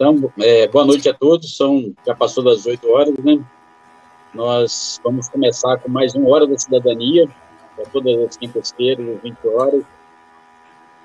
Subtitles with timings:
[0.00, 1.56] Então, é, boa noite a todos.
[1.56, 3.38] São já passou das 8 horas, né?
[4.32, 7.26] Nós vamos começar com mais uma hora da cidadania,
[7.74, 9.84] para todas as quintas-feiras, às 20 horas,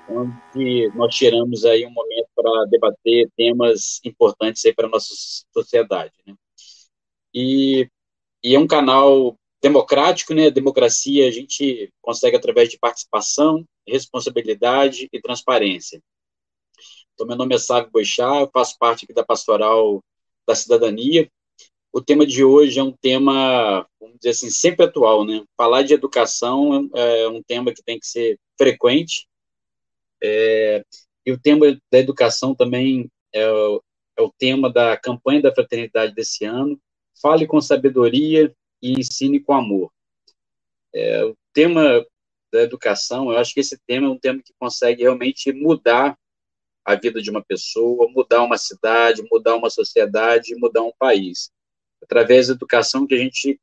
[0.08, 5.12] onde nós tiramos aí um momento para debater temas importantes aí para a nossa
[5.52, 6.34] sociedade, né?
[7.34, 7.88] E,
[8.44, 10.48] e é um canal democrático, né?
[10.48, 16.00] Democracia a gente consegue através de participação, responsabilidade e transparência.
[17.14, 20.00] Então, meu nome é Sávio Boixá, eu faço parte da Pastoral
[20.46, 21.28] da Cidadania.
[21.96, 25.42] O tema de hoje é um tema, vamos dizer assim, sempre atual, né?
[25.56, 29.26] Falar de educação é um tema que tem que ser frequente.
[30.22, 30.84] É,
[31.24, 33.82] e o tema da educação também é o,
[34.14, 36.78] é o tema da campanha da fraternidade desse ano.
[37.22, 39.90] Fale com sabedoria e ensine com amor.
[40.94, 42.04] É, o tema
[42.52, 46.14] da educação, eu acho que esse tema é um tema que consegue realmente mudar
[46.84, 51.55] a vida de uma pessoa, mudar uma cidade, mudar uma sociedade, mudar um país.
[52.06, 53.60] Através da educação que a gente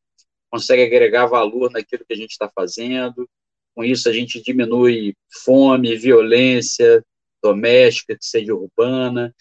[0.51, 3.27] consegue agregar valor naquilo que a gente está fazendo,
[3.73, 7.03] com isso a gente diminui fome, violência
[7.41, 9.33] doméstica, que seja urbana,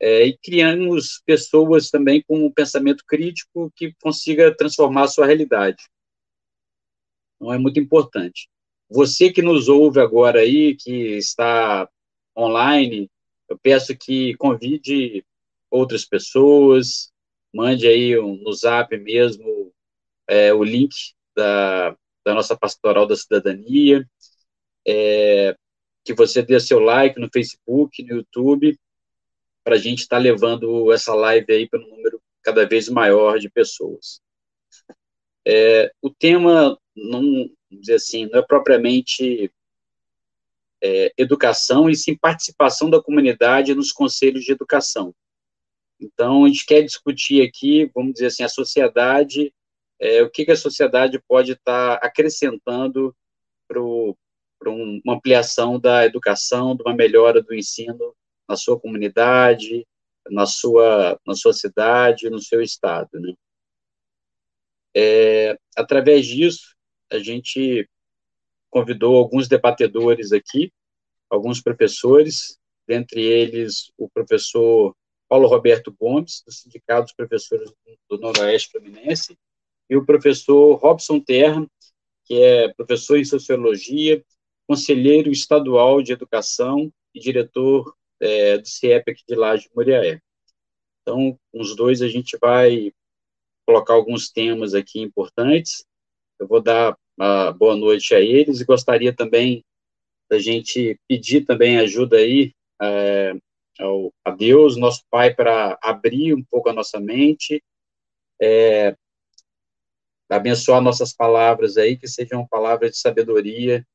[0.00, 5.84] é, e criamos pessoas também com um pensamento crítico que consiga transformar a sua realidade.
[7.36, 8.48] Então é muito importante.
[8.90, 11.88] Você que nos ouve agora aí, que está
[12.36, 13.10] online,
[13.48, 15.24] eu peço que convide
[15.70, 17.12] outras pessoas,
[17.52, 19.72] mande aí um, no zap mesmo
[20.28, 20.94] é, o link
[21.34, 24.06] da, da nossa pastoral da cidadania,
[24.86, 25.56] é,
[26.04, 28.78] que você dê seu like no Facebook, no YouTube,
[29.64, 33.38] para a gente estar tá levando essa live aí para um número cada vez maior
[33.38, 34.20] de pessoas.
[35.46, 39.50] É, o tema, não, dizer assim, não é propriamente
[40.82, 45.14] é, educação e sim participação da comunidade nos conselhos de educação.
[46.00, 49.52] Então, a gente quer discutir aqui, vamos dizer assim, a sociedade,
[50.00, 53.14] é, o que, que, a sociedade pode estar tá acrescentando
[53.66, 58.14] para uma ampliação da educação, de uma melhora do ensino
[58.48, 59.86] na sua comunidade,
[60.30, 63.08] na sua, na sua cidade, no seu estado.
[63.14, 63.34] Né?
[64.96, 66.76] É, através disso,
[67.10, 67.88] a gente
[68.70, 70.72] convidou alguns debatedores aqui,
[71.30, 74.94] alguns professores, dentre eles o professor
[75.28, 77.70] Paulo Roberto Gomes, do Sindicato dos Professores
[78.08, 79.36] do Noroeste Fluminense,
[79.90, 81.66] e o professor Robson Terra,
[82.24, 84.22] que é professor em Sociologia,
[84.66, 90.20] conselheiro estadual de Educação e diretor é, do CIEP aqui de Laje Muriaé.
[91.02, 92.92] Então, com os dois a gente vai
[93.66, 95.84] colocar alguns temas aqui importantes.
[96.38, 99.64] Eu vou dar uma boa noite a eles e gostaria também
[100.30, 103.34] da gente pedir também ajuda aí é,
[103.78, 107.62] ao, a Deus, nosso Pai, para abrir um pouco a nossa mente,
[108.40, 108.96] é,
[110.28, 113.86] abençoar nossas palavras aí, que sejam palavras de sabedoria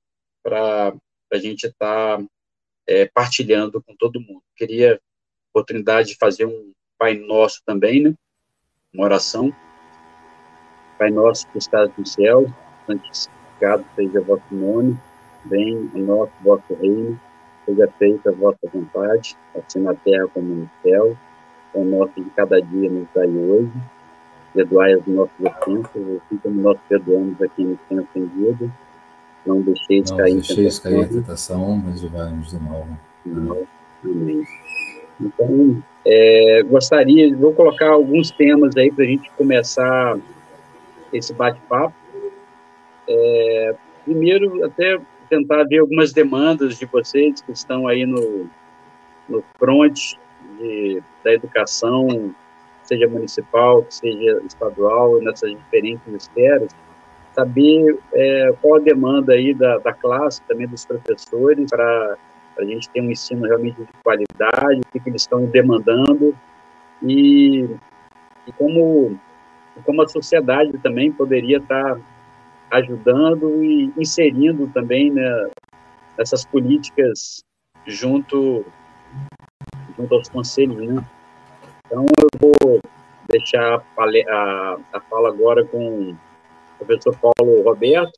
[0.42, 0.94] para
[1.32, 2.26] a gente estar tá,
[2.88, 4.44] é, partilhando com todo mundo.
[4.56, 5.00] Queria
[5.52, 8.14] oportunidade de fazer um Pai Nosso também, né?
[8.94, 9.56] Uma oração.
[10.98, 12.46] Pai Nosso que estás no céu,
[12.86, 15.00] santificado seja o vosso nome,
[15.46, 17.20] venha o nosso vosso reino,
[17.66, 21.16] seja feita a vossa vontade, assim na terra como no céu.
[21.74, 23.72] O nosso de cada dia nos dai hoje.
[24.54, 28.72] Perdoai as nossas ofensas, assim como nós perdoamos a quem nos tem ofendido.
[29.46, 32.88] Não deixeis Não cair, deixeis cair em tentação, mas livrai-nos do mal.
[34.04, 34.44] Amém.
[35.20, 40.18] Então, é, gostaria, vou colocar alguns temas aí para a gente começar
[41.12, 41.96] esse bate-papo.
[43.08, 45.00] É, primeiro, até
[45.34, 48.48] tentar ver algumas demandas de vocês que estão aí no,
[49.28, 50.14] no front
[50.60, 52.34] de, da educação,
[52.84, 56.70] seja municipal, seja estadual, nessas diferentes esferas,
[57.34, 62.18] saber é, qual a demanda aí da, da classe, também dos professores, para
[62.60, 66.36] a gente ter um ensino realmente de qualidade, o que, que eles estão demandando.
[67.02, 67.68] E,
[68.46, 69.20] e como,
[69.84, 71.98] como a sociedade também poderia estar
[72.74, 75.50] ajudando e inserindo também né,
[76.18, 77.44] essas políticas
[77.86, 78.66] junto,
[79.98, 81.06] junto aos conselhos, né?
[81.86, 82.80] Então, eu vou
[83.30, 86.16] deixar a, a, a fala agora com
[86.80, 88.14] professor Paulo Roberto.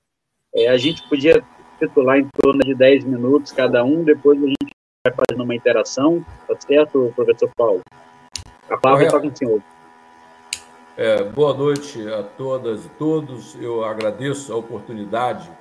[0.56, 1.44] É, a gente podia
[1.78, 4.72] titular em torno de 10 minutos cada um, depois a gente
[5.06, 7.82] vai fazendo uma interação, tá certo, professor Paulo?
[8.70, 9.62] A palavra está com o senhor.
[10.98, 13.54] É, boa noite a todas e todos.
[13.56, 15.52] Eu agradeço a oportunidade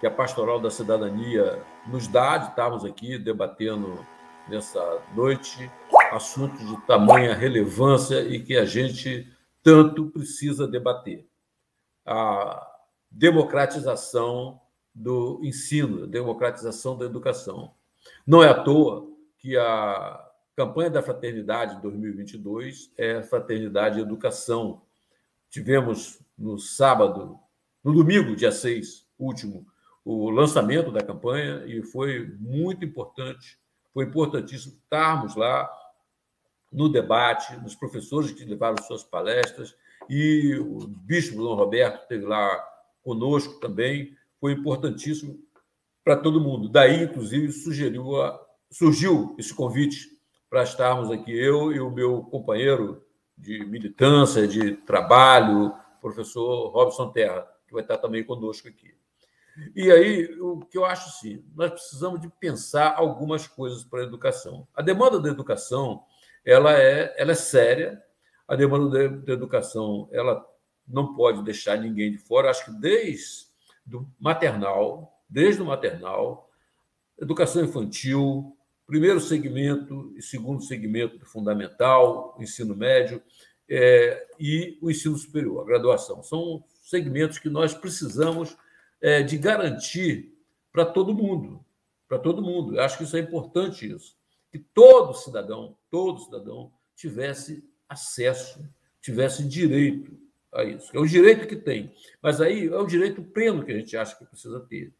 [0.00, 4.04] que a Pastoral da Cidadania nos dá de estarmos aqui debatendo
[4.48, 5.70] nessa noite
[6.10, 9.32] assuntos de tamanha relevância e que a gente
[9.62, 11.28] tanto precisa debater.
[12.04, 12.68] A
[13.08, 14.60] democratização
[14.92, 17.72] do ensino, a democratização da educação.
[18.26, 19.06] Não é à toa
[19.38, 24.82] que a campanha da Fraternidade 2022 é Fraternidade e Educação.
[25.48, 27.38] Tivemos no sábado,
[27.82, 29.66] no domingo, dia 6, último,
[30.04, 33.58] o lançamento da campanha e foi muito importante,
[33.94, 35.70] foi importantíssimo estarmos lá
[36.70, 39.76] no debate, nos professores que levaram suas palestras
[40.08, 42.56] e o bispo Dom Roberto esteve lá
[43.02, 45.38] conosco também, foi importantíssimo
[46.02, 46.68] para todo mundo.
[46.68, 48.40] Daí, inclusive, sugeriu a,
[48.70, 50.21] surgiu esse convite
[50.52, 53.02] para estarmos aqui, eu e o meu companheiro
[53.38, 58.94] de militância, de trabalho, professor Robson Terra, que vai estar também conosco aqui.
[59.74, 64.02] E aí, o que eu acho sim, nós precisamos de pensar algumas coisas para a
[64.02, 64.68] educação.
[64.74, 66.04] A demanda da educação,
[66.44, 68.02] ela é, ela é séria.
[68.46, 70.46] A demanda da educação, ela
[70.86, 72.50] não pode deixar ninguém de fora.
[72.50, 73.46] Acho que desde
[73.86, 76.50] do maternal, desde o maternal,
[77.18, 78.54] educação infantil,
[78.92, 83.22] primeiro segmento e segundo segmento fundamental, ensino médio
[83.66, 86.22] é, e o ensino superior, a graduação.
[86.22, 88.54] São segmentos que nós precisamos
[89.00, 90.36] é, de garantir
[90.70, 91.64] para todo mundo,
[92.06, 92.76] para todo mundo.
[92.76, 94.14] Eu acho que isso é importante isso,
[94.50, 98.62] que todo cidadão, todo cidadão tivesse acesso,
[99.00, 100.14] tivesse direito
[100.52, 100.94] a isso.
[100.94, 104.14] É o direito que tem, mas aí é o direito pleno que a gente acha
[104.18, 104.92] que precisa ter.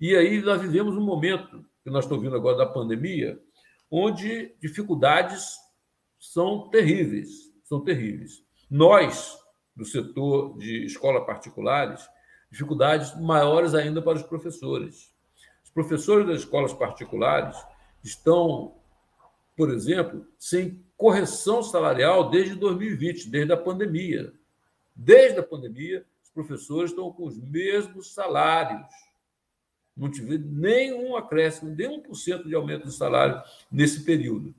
[0.00, 3.40] E aí nós vivemos um momento que nós estamos vendo agora da pandemia,
[3.88, 5.54] onde dificuldades
[6.18, 7.28] são terríveis,
[7.62, 8.42] são terríveis.
[8.68, 9.38] Nós,
[9.76, 12.04] do setor de escolas particulares,
[12.50, 15.14] dificuldades maiores ainda para os professores.
[15.62, 17.56] Os professores das escolas particulares
[18.02, 18.74] estão,
[19.56, 24.32] por exemplo, sem correção salarial desde 2020, desde a pandemia.
[24.92, 28.88] Desde a pandemia, os professores estão com os mesmos salários.
[29.96, 34.54] Não tive nenhum acréscimo, nem 1% de aumento de salário nesse período.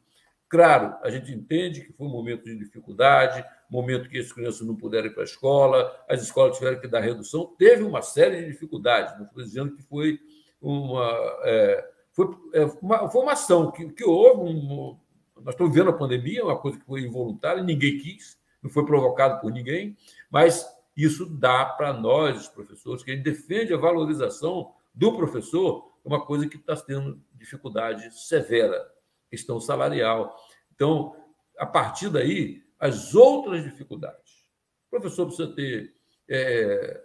[0.49, 4.75] Claro, a gente entende que foi um momento de dificuldade, momento que as crianças não
[4.75, 8.51] puderam ir para a escola, as escolas tiveram que dar redução, teve uma série de
[8.51, 9.17] dificuldades.
[9.17, 10.19] Não estou dizendo que foi
[10.61, 14.41] uma, é, foi, é, uma, foi uma ação que, que houve.
[14.41, 14.97] Um,
[15.43, 19.39] nós estamos vendo a pandemia, uma coisa que foi involuntária, ninguém quis, não foi provocado
[19.41, 19.95] por ninguém,
[20.31, 25.93] mas isso dá para nós, os professores, que a gente defende a valorização do professor,
[26.03, 28.83] uma coisa que está tendo dificuldade severa
[29.29, 30.35] questão salarial.
[30.73, 31.15] Então,
[31.55, 34.49] a partir daí, as outras dificuldades.
[34.87, 35.93] O professor precisa ter.
[36.27, 37.03] É...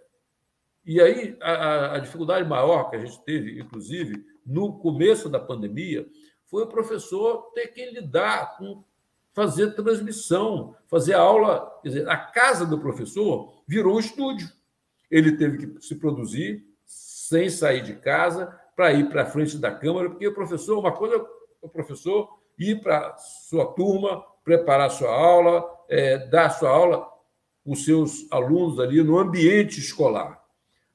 [0.83, 6.07] E aí, a, a, dificuldade maior que a gente teve, inclusive, no começo da pandemia,
[6.45, 8.83] foi o professor ter que lidar com
[9.33, 11.79] fazer transmissão, fazer aula.
[11.83, 14.49] Quer dizer, a casa do professor virou um estúdio.
[15.11, 16.72] Ele teve que se produzir
[17.27, 20.91] sem sair de casa para ir para a frente da câmara, porque o professor, uma
[20.91, 21.25] coisa
[21.61, 22.27] o professor
[22.59, 27.09] ir para sua turma, preparar sua aula, é, dar sua aula
[27.63, 30.43] com os seus alunos ali no ambiente escolar.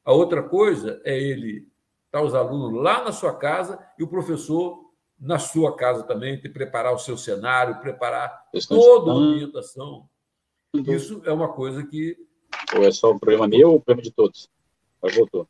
[0.04, 1.66] A outra coisa é ele
[2.06, 4.87] estar os alunos lá na sua casa e o professor
[5.18, 10.08] na sua casa também, de preparar o seu cenário, preparar toda a ambientação.
[10.75, 12.16] Isso é uma coisa que.
[12.76, 14.49] Ou é só um problema meu ou um problema de todos?
[15.02, 15.49] Mas voltou.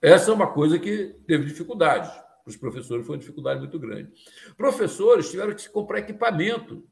[0.00, 2.10] Essa é uma coisa que teve dificuldade
[2.48, 4.10] para os professores foi uma dificuldade muito grande.
[4.56, 6.82] Professores tiveram que comprar equipamento.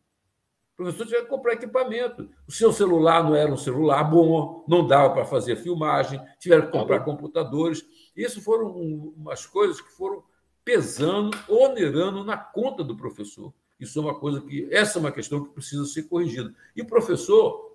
[0.76, 2.28] Professores tiveram que comprar equipamento.
[2.46, 6.72] O seu celular não era um celular bom, não dava para fazer filmagem, tiveram que
[6.72, 7.82] comprar computadores.
[8.14, 10.22] Isso foram umas coisas que foram
[10.62, 13.54] pesando, onerando na conta do professor.
[13.80, 14.68] Isso é uma coisa que.
[14.70, 16.54] Essa é uma questão que precisa ser corrigida.
[16.74, 17.65] E o professor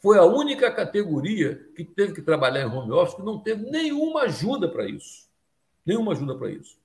[0.00, 4.22] foi a única categoria que teve que trabalhar em home office que não teve nenhuma
[4.22, 5.28] ajuda para isso.
[5.84, 6.78] Nenhuma ajuda para isso.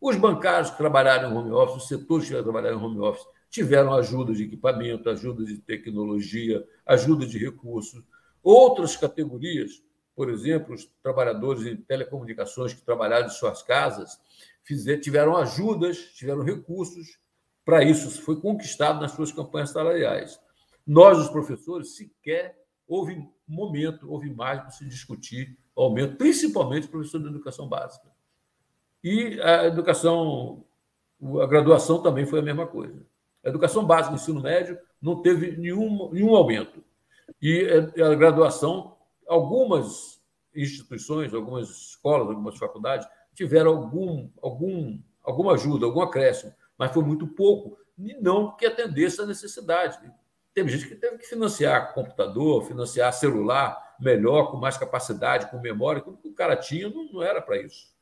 [0.00, 3.92] Os bancários que trabalharam em home office, os setores que trabalharam em home office, tiveram
[3.94, 8.02] ajuda de equipamento, ajuda de tecnologia, ajuda de recursos.
[8.42, 9.82] Outras categorias,
[10.16, 14.18] por exemplo, os trabalhadores em telecomunicações que trabalharam em suas casas,
[15.00, 17.18] tiveram ajudas, tiveram recursos
[17.64, 18.22] para isso.
[18.22, 20.40] Foi conquistado nas suas campanhas salariais.
[20.86, 27.20] Nós, os professores, sequer houve momento, houve mais para se discutir o aumento, principalmente professor
[27.20, 28.06] de educação básica.
[29.02, 30.64] E a educação,
[31.40, 33.04] a graduação também foi a mesma coisa.
[33.44, 36.84] A educação básica, ensino médio, não teve nenhum, nenhum aumento.
[37.40, 37.66] E
[38.00, 38.96] a graduação,
[39.26, 40.22] algumas
[40.54, 47.26] instituições, algumas escolas, algumas faculdades tiveram algum, algum, alguma ajuda, algum acréscimo, mas foi muito
[47.26, 49.98] pouco, e não que atendesse à necessidade.
[50.54, 56.02] Teve gente que teve que financiar computador, financiar celular melhor, com mais capacidade, com memória,
[56.02, 57.92] tudo que o cara tinha não, não era para isso.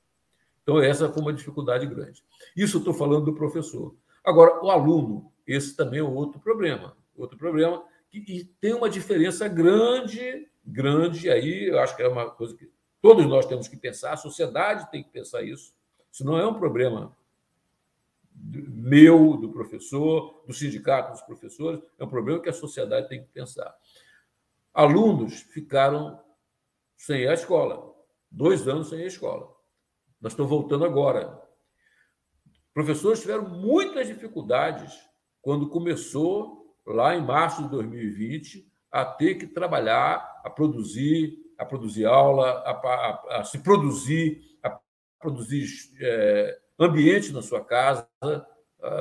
[0.63, 2.25] Então, essa foi uma dificuldade grande.
[2.57, 3.95] Isso eu estou falando do professor.
[4.25, 6.97] Agora, o aluno, esse também é outro problema.
[7.17, 12.57] Outro problema que tem uma diferença grande, grande, aí eu acho que é uma coisa
[12.57, 15.73] que todos nós temos que pensar, a sociedade tem que pensar isso.
[16.13, 17.17] Isso não é um problema
[18.33, 23.29] meu, do professor, do sindicato dos professores, é um problema que a sociedade tem que
[23.29, 23.75] pensar.
[24.73, 26.21] Alunos ficaram
[26.97, 27.95] sem a escola,
[28.31, 29.55] dois anos sem a escola.
[30.21, 31.41] Nós estamos voltando agora.
[32.73, 34.95] Professores tiveram muitas dificuldades
[35.43, 42.05] quando começou, lá em março de 2020, a ter que trabalhar, a produzir, a produzir
[42.05, 44.79] aula, a, a, a se produzir, a
[45.19, 45.67] produzir
[46.01, 48.09] é, ambiente na sua casa,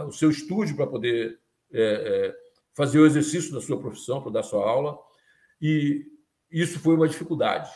[0.06, 1.40] o seu estúdio para poder
[1.72, 2.36] é, é,
[2.74, 5.00] fazer o exercício da sua profissão, para dar sua aula.
[5.62, 6.06] E
[6.52, 7.72] isso foi uma dificuldade.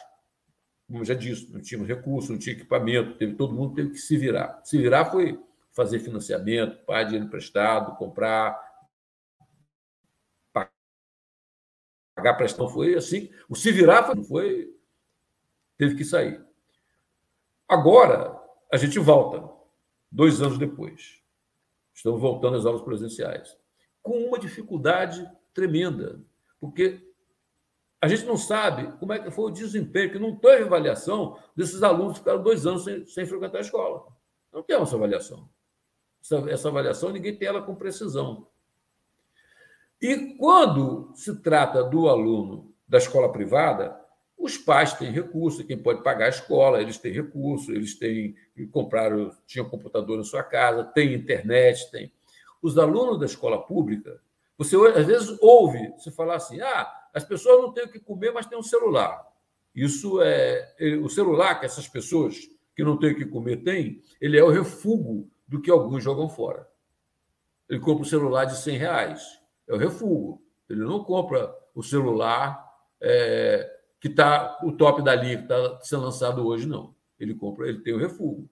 [0.88, 4.18] Como já disse, não tinha recurso, não tinha equipamento, teve, todo mundo teve que se
[4.18, 4.62] virar.
[4.64, 5.42] Se virar foi
[5.72, 8.60] fazer financiamento, pagar dinheiro emprestado, comprar,
[12.14, 12.70] pagar prestação.
[12.70, 13.32] Foi assim.
[13.48, 14.76] O se virar foi, foi
[15.78, 16.44] teve que sair.
[17.68, 18.40] Agora,
[18.72, 19.53] a gente volta,
[20.14, 21.22] dois anos depois.
[21.94, 23.58] Estamos voltando às aulas presenciais.
[24.02, 26.22] Com uma dificuldade tremenda,
[26.60, 27.02] porque
[28.00, 31.82] a gente não sabe como é que foi o desempenho, que não teve avaliação desses
[31.82, 34.06] alunos que ficaram dois anos sem, sem frequentar a escola.
[34.52, 35.50] Não tem essa avaliação.
[36.22, 38.48] Essa, essa avaliação ninguém tem ela com precisão.
[40.02, 44.00] E quando se trata do aluno da escola privada,
[44.44, 48.36] os pais têm recurso, quem pode pagar a escola, eles têm recurso, eles têm
[48.72, 52.12] compraram, tinham computador na sua casa, tem internet, tem.
[52.62, 54.22] Os alunos da escola pública,
[54.58, 58.32] você às vezes ouve se falar assim: ah, as pessoas não têm o que comer,
[58.32, 59.26] mas têm um celular.
[59.74, 62.38] Isso é o celular que essas pessoas
[62.76, 66.28] que não têm o que comer têm, ele é o refúgio do que alguns jogam
[66.28, 66.68] fora.
[67.70, 70.42] Ele compra um celular de 100 reais, é o refúgio.
[70.70, 72.62] Ele não compra o celular
[73.02, 73.73] é,
[74.04, 76.94] que está o top da linha que está sendo lançado hoje, não.
[77.18, 78.50] Ele compra, ele tem o refúgio.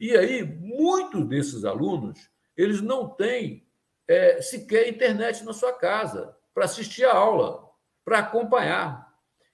[0.00, 3.68] E aí, muitos desses alunos, eles não têm
[4.08, 7.68] é, sequer internet na sua casa para assistir a aula
[8.06, 9.06] para acompanhar.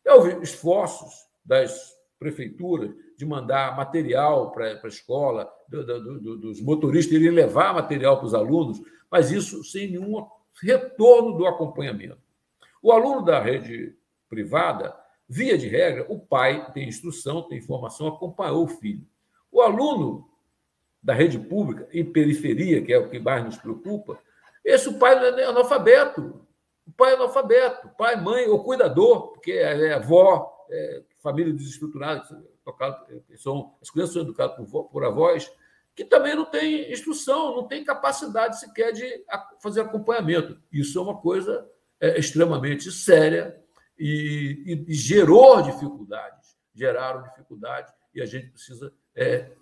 [0.05, 1.13] Vi esforços
[1.45, 7.75] das prefeituras de mandar material para a escola, do, do, do, dos motoristas irem levar
[7.75, 8.81] material para os alunos,
[9.11, 10.25] mas isso sem nenhum
[10.63, 12.23] retorno do acompanhamento.
[12.81, 13.97] O aluno da rede
[14.29, 15.02] privada,
[15.33, 19.07] via de regra, o pai tem instrução, tem informação, acompanhou o filho.
[19.51, 20.29] O aluno
[21.03, 24.19] da rede pública, em periferia, que é o que mais nos preocupa,
[24.63, 26.47] esse o pai é analfabeto.
[26.87, 32.23] O pai é analfabeto, pai, mãe, ou cuidador, porque é, é avó, é, família desestruturada,
[33.39, 35.51] são, as crianças são educadas por, por avós,
[35.97, 39.25] que também não tem instrução, não tem capacidade sequer de
[39.63, 40.61] fazer acompanhamento.
[40.71, 41.67] Isso é uma coisa
[41.99, 43.62] é, extremamente séria
[44.05, 49.53] e, e, e, gerou dificuldades, geraram dificuldades, e a gente precisa é,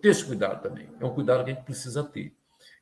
[0.00, 0.88] ter esse cuidado também.
[1.00, 2.32] É um cuidado que a gente precisa ter.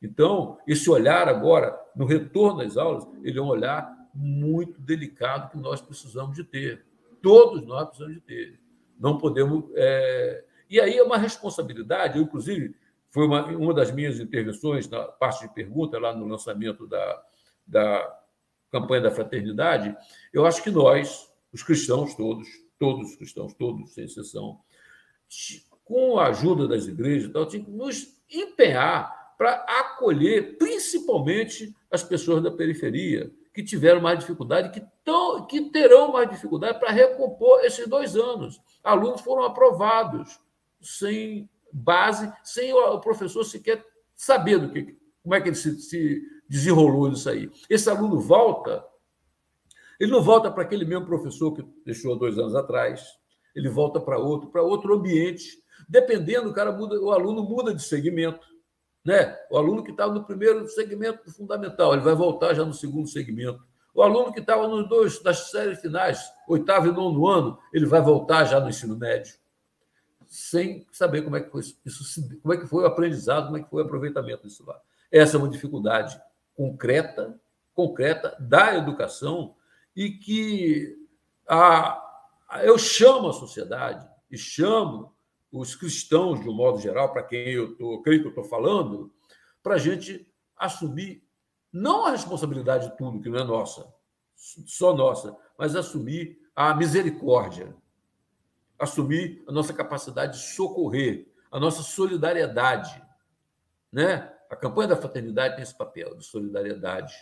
[0.03, 5.57] Então, esse olhar agora, no retorno às aulas, ele é um olhar muito delicado que
[5.57, 6.85] nós precisamos de ter.
[7.23, 8.61] Todos nós precisamos de ter.
[9.01, 9.65] Não podemos.
[9.75, 10.45] É...
[10.69, 12.77] E aí é uma responsabilidade, eu, inclusive,
[13.11, 17.23] foi uma, uma das minhas intervenções na parte de pergunta, lá no lançamento da,
[17.67, 18.22] da
[18.73, 19.95] campanha da fraternidade.
[20.33, 22.49] Eu acho que nós, os cristãos todos,
[22.79, 24.59] todos os cristãos, todos, sem exceção,
[25.85, 32.43] com a ajuda das igrejas, então, tínhamos que nos empenhar para acolher principalmente as pessoas
[32.43, 37.87] da periferia, que tiveram mais dificuldade, que, tão, que terão mais dificuldade para recompor esses
[37.87, 38.59] dois anos.
[38.83, 40.41] Alunos foram aprovados
[40.81, 43.85] sem base, sem o professor sequer
[44.17, 47.51] saber do que, como é que ele se, se desenrolou nisso aí.
[47.69, 48.85] Esse aluno volta,
[49.99, 53.07] ele não volta para aquele mesmo professor que deixou dois anos atrás,
[53.55, 55.63] ele volta para outro, para outro ambiente.
[55.89, 58.47] Dependendo, o cara muda, o aluno muda de segmento.
[59.03, 59.35] Né?
[59.51, 63.65] O aluno que estava no primeiro segmento fundamental, ele vai voltar já no segundo segmento.
[63.95, 68.03] O aluno que estava nos dois das séries finais, oitavo e nono ano, ele vai
[68.03, 69.35] voltar já no ensino médio,
[70.27, 73.63] sem saber como é que foi isso, como é que foi o aprendizado, como é
[73.63, 74.79] que foi o aproveitamento disso lá.
[75.11, 76.19] Essa é uma dificuldade
[76.55, 77.41] concreta,
[77.75, 79.55] concreta da educação
[79.95, 80.97] e que
[81.49, 82.01] a,
[82.63, 85.15] eu chamo a sociedade e chamo
[85.51, 89.13] os cristãos, de um modo geral, para quem eu tô, creio que eu estou falando,
[89.63, 91.23] para a gente assumir
[91.73, 93.93] não a responsabilidade de tudo, que não é nossa,
[94.35, 97.75] só nossa, mas assumir a misericórdia,
[98.79, 103.03] assumir a nossa capacidade de socorrer, a nossa solidariedade.
[103.93, 104.32] Né?
[104.53, 107.15] A campanha da fraternidade tem esse papel de solidariedade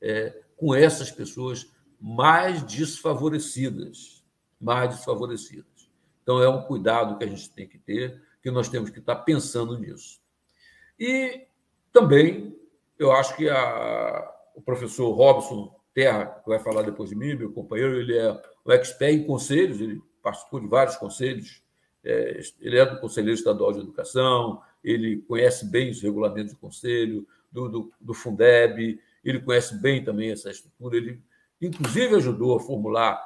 [0.00, 4.24] é, com essas pessoas mais desfavorecidas,
[4.58, 5.90] mais desfavorecidas.
[6.22, 9.16] Então, é um cuidado que a gente tem que ter, que nós temos que estar
[9.16, 10.18] pensando nisso.
[10.98, 11.46] E
[11.92, 12.58] também
[12.98, 17.52] eu acho que a, o professor Robson Terra, que vai falar depois de mim, meu
[17.52, 18.32] companheiro, ele é
[18.64, 21.62] um expert em conselhos, ele participou de vários conselhos,
[22.02, 27.26] é, ele é do Conselheiro Estadual de Educação, ele conhece bem os regulamentos de conselho,
[27.50, 31.22] do, do, do Fundeb, ele conhece bem também essa estrutura, ele
[31.60, 33.20] inclusive ajudou a formular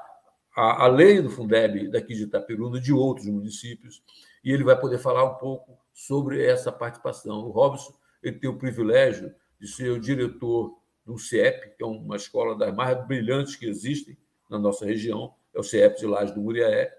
[0.57, 4.03] a, a lei do Fundeb daqui de Itaperuna, de outros municípios,
[4.45, 7.47] e ele vai poder falar um pouco sobre essa participação.
[7.47, 7.93] O Robson
[8.23, 12.75] ele tem o privilégio de ser o diretor do CIEP, que é uma escola das
[12.75, 14.17] mais brilhantes que existem
[14.49, 16.93] na nossa região, é o CIEP de Laje do Muriaé.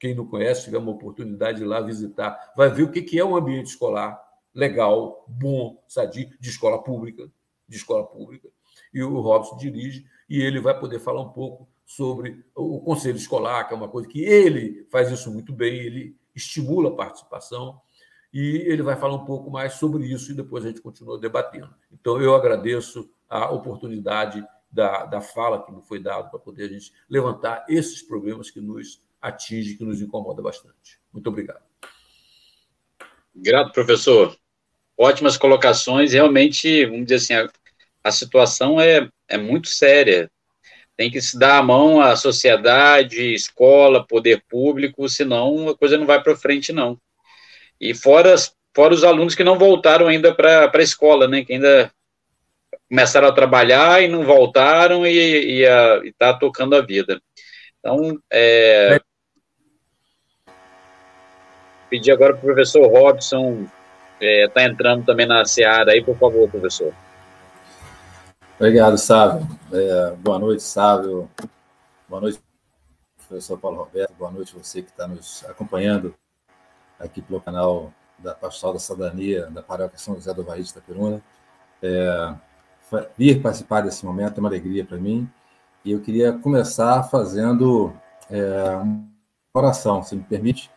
[0.00, 3.24] Quem não conhece, tiver uma oportunidade de ir lá visitar, vai ver o que é
[3.24, 4.18] um ambiente escolar
[4.54, 7.30] legal, bom, sadio, de escola pública,
[7.68, 8.48] de escola pública.
[8.92, 13.68] E o Robson dirige, e ele vai poder falar um pouco sobre o conselho escolar,
[13.68, 17.80] que é uma coisa que ele faz isso muito bem, ele estimula a participação
[18.32, 21.74] e ele vai falar um pouco mais sobre isso e depois a gente continua debatendo.
[21.92, 26.68] Então, eu agradeço a oportunidade da, da fala que me foi dada para poder a
[26.68, 30.98] gente levantar esses problemas que nos atingem, que nos incomoda bastante.
[31.12, 31.62] Muito obrigado.
[33.34, 34.36] Grato, professor.
[34.96, 36.12] Ótimas colocações.
[36.12, 37.50] Realmente, vamos dizer assim, a,
[38.04, 40.30] a situação é, é muito séria.
[40.96, 46.06] Tem que se dar a mão à sociedade, escola, poder público, senão a coisa não
[46.06, 47.00] vai para frente, não.
[47.80, 48.34] E fora,
[48.74, 51.42] fora os alunos que não voltaram ainda para a escola, né?
[51.42, 51.90] Que ainda
[52.88, 55.62] começaram a trabalhar e não voltaram e
[56.04, 57.22] está tocando a vida.
[57.78, 59.00] Então, é,
[61.90, 63.66] pedir agora para o professor Robson
[64.20, 66.94] está é, tá entrando também na seara aí, por favor, professor.
[68.58, 69.46] Obrigado, Sávio.
[69.72, 71.28] É, boa noite, Sávio.
[72.08, 72.40] Boa noite,
[73.26, 74.12] professor Paulo Roberto.
[74.18, 76.14] Boa noite você que está nos acompanhando
[76.98, 81.22] aqui pelo canal da Pastoral da Cidadania da Paróquia São José do Vaí de Itaperuna.
[81.82, 82.34] É,
[83.16, 85.28] vir participar desse momento é uma alegria para mim
[85.84, 87.92] e eu queria começar fazendo
[88.30, 89.08] é, uma
[89.54, 90.70] oração, se me permite,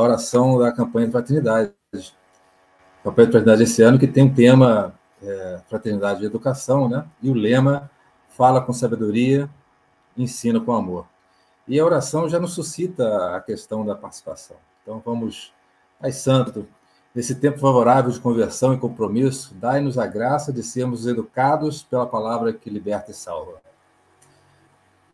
[0.00, 1.72] a oração da campanha de fraternidade.
[1.92, 7.06] A campanha de fraternidade esse ano que tem um tema é, Fraternidade e Educação, né?
[7.22, 7.90] E o lema
[8.28, 9.50] Fala com sabedoria,
[10.16, 11.06] ensina com amor.
[11.68, 14.56] E a oração já nos suscita a questão da participação.
[14.82, 15.52] Então vamos
[16.00, 16.66] Pai Santo,
[17.14, 22.52] nesse tempo favorável de conversão e compromisso, dai-nos a graça de sermos educados pela palavra
[22.52, 23.60] que liberta e salva.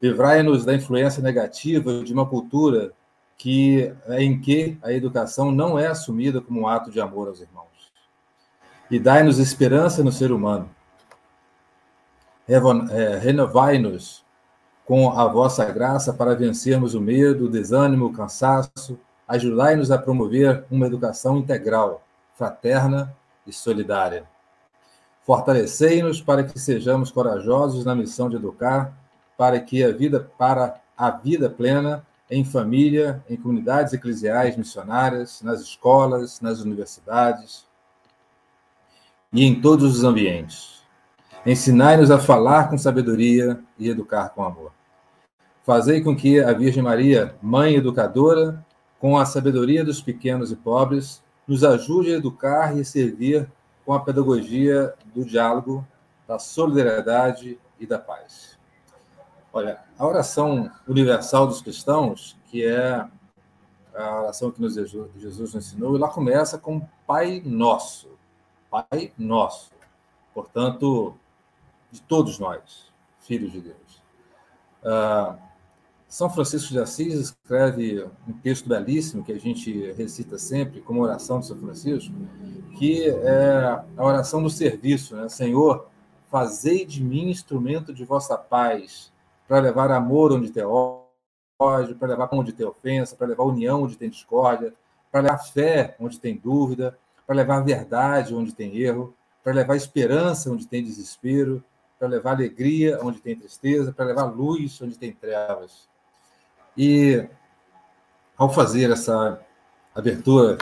[0.01, 2.93] Livrai-nos da influência negativa de uma cultura
[3.37, 7.67] que, em que a educação não é assumida como um ato de amor aos irmãos.
[8.91, 10.71] E dai-nos esperança no ser humano.
[12.49, 14.25] É, renovai-nos
[14.85, 20.65] com a vossa graça para vencermos o medo, o desânimo, o cansaço, ajudai-nos a promover
[20.71, 23.13] uma educação integral, fraterna
[23.45, 24.25] e solidária.
[25.25, 28.97] Fortalecei-nos para que sejamos corajosos na missão de educar,
[29.37, 35.61] para que a vida para a vida plena em família, em comunidades eclesiais missionárias, nas
[35.61, 37.65] escolas, nas universidades
[39.33, 40.83] e em todos os ambientes.
[41.45, 44.73] Ensinai-nos a falar com sabedoria e educar com amor.
[45.63, 48.65] Fazei com que a Virgem Maria, mãe educadora,
[48.99, 53.49] com a sabedoria dos pequenos e pobres, nos ajude a educar e servir
[53.85, 55.87] com a pedagogia do diálogo,
[56.27, 58.56] da solidariedade e da paz.
[59.57, 63.09] Olha, a oração universal dos cristãos, que é
[63.95, 68.11] a oração que Jesus nos ensinou, ela começa com Pai Nosso.
[68.71, 69.71] Pai Nosso.
[70.35, 71.15] Portanto,
[71.91, 74.03] de todos nós, filhos de Deus.
[74.83, 75.39] Uh,
[76.07, 81.41] são Francisco de Assis escreve um texto belíssimo que a gente recita sempre como oração
[81.41, 82.15] de São Francisco,
[82.79, 85.31] que é a oração do serviço, né?
[85.31, 85.89] Senhor,
[86.29, 89.13] Fazei de mim instrumento de vossa paz,
[89.47, 93.97] para levar amor onde tem ódio, para levar onde tem ofensa, para levar união onde
[93.97, 94.75] tem discórdia,
[95.11, 100.51] para levar fé onde tem dúvida, para levar verdade onde tem erro, para levar esperança
[100.51, 101.63] onde tem desespero,
[101.99, 105.89] para levar alegria onde tem tristeza, para levar luz onde tem trevas.
[106.77, 107.27] E
[108.37, 109.41] ao fazer essa
[109.95, 110.59] abertura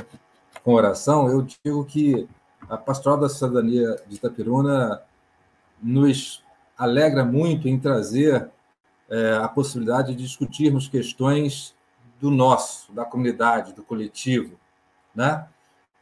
[0.62, 2.29] com oração, eu digo que
[2.68, 5.03] a Pastoral da Cidadania de Itapiruna
[5.83, 6.42] nos
[6.79, 8.51] alegra muito em trazer
[9.14, 11.72] é, a possibilidade de discutirmos questões
[12.20, 14.59] do nosso, da comunidade, do coletivo,
[15.14, 15.46] né?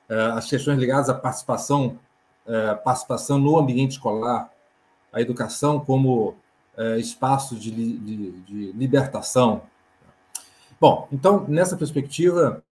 [0.08, 1.98] É, as questões ligadas à participação,
[2.46, 4.50] é, participação no ambiente escolar,
[5.12, 6.36] a educação como
[6.74, 9.62] é, espaço de, de, de libertação.
[10.80, 12.64] Bom, então, nessa perspectiva,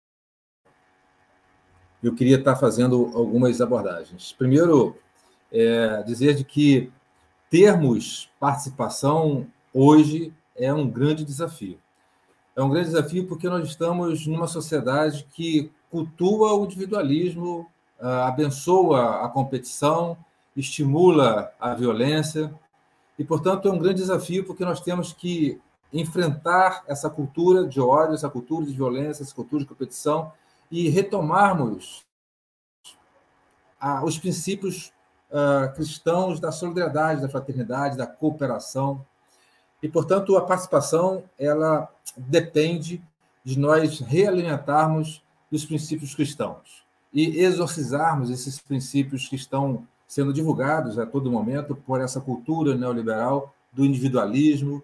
[2.02, 4.32] eu queria estar fazendo algumas abordagens.
[4.32, 4.96] Primeiro,
[5.52, 6.90] é, dizer de que
[7.50, 11.80] termos participação hoje é um grande desafio.
[12.56, 17.68] É um grande desafio porque nós estamos numa sociedade que cultua o individualismo,
[18.00, 20.18] ah, abençoa a competição,
[20.56, 22.54] estimula a violência,
[23.20, 25.60] e, portanto, é um grande desafio porque nós temos que
[25.92, 30.32] enfrentar essa cultura de ódio, essa cultura de violência, essa cultura de competição
[30.72, 32.06] e retomarmos
[34.04, 34.94] os princípios
[35.30, 39.06] uh, cristãos da solidariedade, da fraternidade, da cooperação.
[39.82, 43.02] E, portanto, a participação ela depende
[43.44, 51.06] de nós realimentarmos os princípios cristãos e exorcizarmos esses princípios que estão sendo divulgados a
[51.06, 54.84] todo momento por essa cultura neoliberal do individualismo,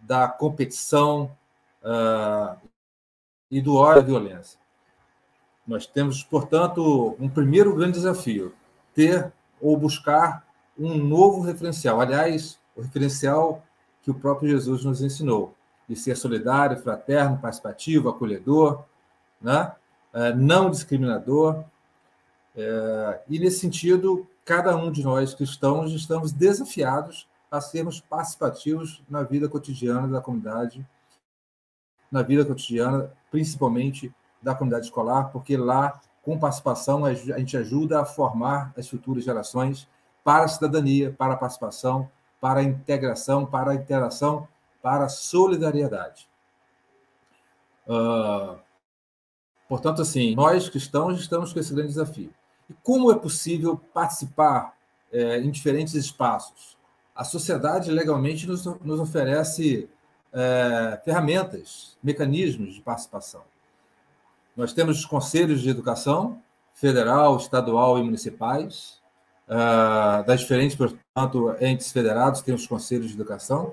[0.00, 1.30] da competição
[1.82, 2.56] uh,
[3.50, 4.58] e do ódio à violência.
[5.66, 8.54] Nós temos, portanto, um primeiro grande desafio:
[8.94, 10.46] ter ou buscar
[10.78, 12.00] um novo referencial.
[12.00, 13.62] Aliás, o referencial
[14.08, 15.54] que o próprio Jesus nos ensinou,
[15.86, 18.84] de ser solidário, fraterno, participativo, acolhedor,
[19.38, 19.74] né?
[20.14, 21.62] É, não discriminador.
[22.56, 29.22] É, e, nesse sentido, cada um de nós cristãos estamos desafiados a sermos participativos na
[29.22, 30.86] vida cotidiana da comunidade,
[32.10, 38.06] na vida cotidiana, principalmente da comunidade escolar, porque lá, com participação, a gente ajuda a
[38.06, 39.86] formar as futuras gerações
[40.24, 42.10] para a cidadania, para a participação,
[42.40, 44.46] para a integração, para a interação,
[44.82, 46.28] para a solidariedade.
[47.86, 48.58] Uh,
[49.68, 52.32] portanto, assim, nós cristãos estamos com esse grande desafio.
[52.68, 54.76] E como é possível participar
[55.10, 56.76] é, em diferentes espaços?
[57.14, 59.88] A sociedade legalmente nos, nos oferece
[60.32, 63.42] é, ferramentas, mecanismos de participação.
[64.54, 66.42] Nós temos os conselhos de educação,
[66.74, 68.97] federal, estadual e municipais.
[69.48, 73.72] Uh, das diferentes, portanto, entes federados, tem os conselhos de educação.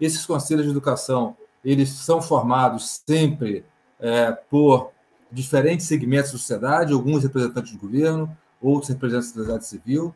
[0.00, 3.64] Esses conselhos de educação, eles são formados sempre
[3.98, 4.92] é, por
[5.30, 10.14] diferentes segmentos da sociedade, alguns representantes do governo, outros representantes da sociedade civil,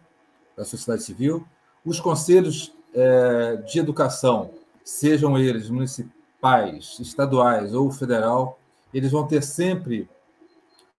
[0.56, 1.46] da sociedade civil.
[1.84, 4.50] Os conselhos é, de educação,
[4.84, 8.60] sejam eles municipais, estaduais ou federal,
[8.94, 10.08] eles vão ter sempre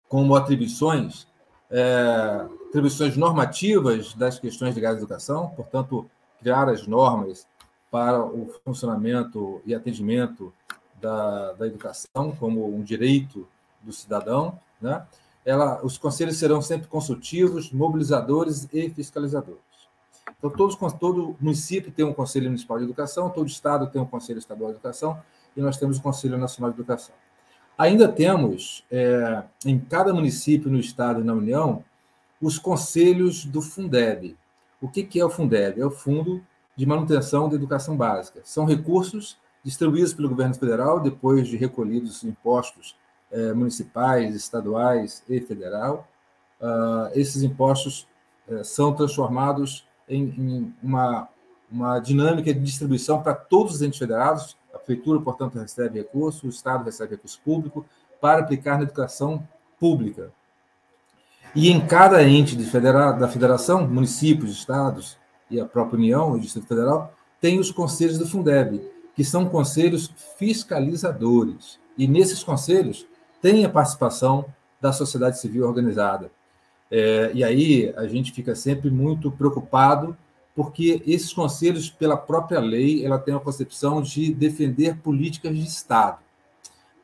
[0.09, 1.27] como atribuições
[1.71, 7.47] é, atribuições normativas das questões ligadas à educação, portanto, criar as normas
[7.89, 10.53] para o funcionamento e atendimento
[10.99, 13.47] da, da educação como um direito
[13.81, 14.59] do cidadão.
[14.81, 15.05] Né?
[15.45, 19.59] Ela, os conselhos serão sempre consultivos, mobilizadores e fiscalizadores.
[20.37, 24.39] Então, todos, todo município tem um Conselho Municipal de Educação, todo Estado tem um Conselho
[24.39, 25.19] Estadual de Educação,
[25.55, 27.13] e nós temos o Conselho Nacional de Educação.
[27.81, 31.83] Ainda temos, é, em cada município no Estado e na União,
[32.39, 34.37] os conselhos do Fundeb.
[34.79, 35.81] O que, que é o Fundeb?
[35.81, 36.43] É o Fundo
[36.75, 38.39] de Manutenção da Educação Básica.
[38.43, 42.95] São recursos distribuídos pelo governo federal, depois de recolhidos impostos
[43.31, 46.07] é, municipais, estaduais e federal.
[46.61, 48.07] Uh, esses impostos
[48.47, 51.27] é, são transformados em, em uma,
[51.71, 54.55] uma dinâmica de distribuição para todos os entes federados,
[54.91, 57.85] prefeitura, portanto, recebe recurso, o Estado recebe recurso público
[58.19, 59.47] para aplicar na educação
[59.79, 60.31] pública.
[61.55, 65.17] E em cada ente federa da federação, municípios, estados
[65.49, 68.81] e a própria União, o Distrito Federal, tem os conselhos do Fundeb,
[69.15, 71.79] que são conselhos fiscalizadores.
[71.97, 73.05] E nesses conselhos
[73.41, 74.45] tem a participação
[74.79, 76.31] da sociedade civil organizada.
[76.89, 80.15] É, e aí a gente fica sempre muito preocupado
[80.55, 86.19] porque esses conselhos, pela própria lei, ela tem a concepção de defender políticas de Estado.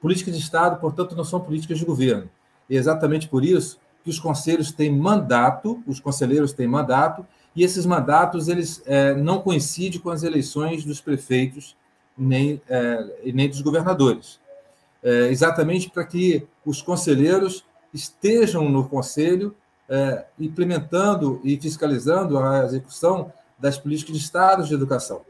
[0.01, 2.29] Políticas de Estado, portanto, não são políticas de governo.
[2.69, 7.63] E é exatamente por isso que os conselhos têm mandato, os conselheiros têm mandato, e
[7.63, 11.75] esses mandatos eles é, não coincidem com as eleições dos prefeitos
[12.17, 14.39] nem, é, nem dos governadores.
[15.03, 19.55] É, exatamente para que os conselheiros estejam no conselho
[19.89, 25.21] é, implementando e fiscalizando a execução das políticas de Estado de educação.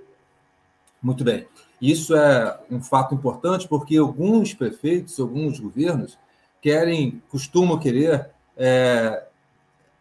[1.01, 1.47] Muito bem.
[1.81, 6.17] Isso é um fato importante porque alguns prefeitos, alguns governos
[6.61, 9.25] querem, costumam querer é,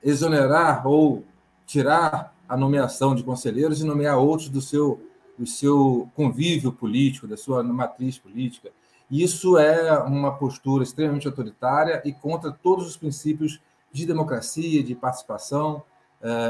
[0.02, 1.22] exonerar ou
[1.66, 5.00] tirar a nomeação de conselheiros e nomear outros do seu,
[5.36, 8.70] do seu convívio político, da sua matriz política.
[9.10, 13.60] Isso é uma postura extremamente autoritária e contra todos os princípios
[13.92, 15.82] de democracia, de participação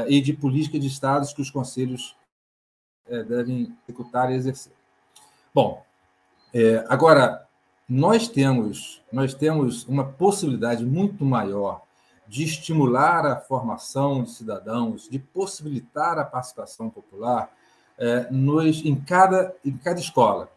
[0.07, 2.15] e de política de estados que os conselhos
[3.07, 4.73] uh, devem executar e exercer.
[5.53, 5.83] Bom,
[6.53, 7.47] é, agora
[7.87, 11.81] nós temos nós temos uma possibilidade muito maior
[12.27, 17.49] de estimular a formação de cidadãos, de possibilitar a participação popular
[17.97, 20.49] é, nos, em, cada, em cada escola,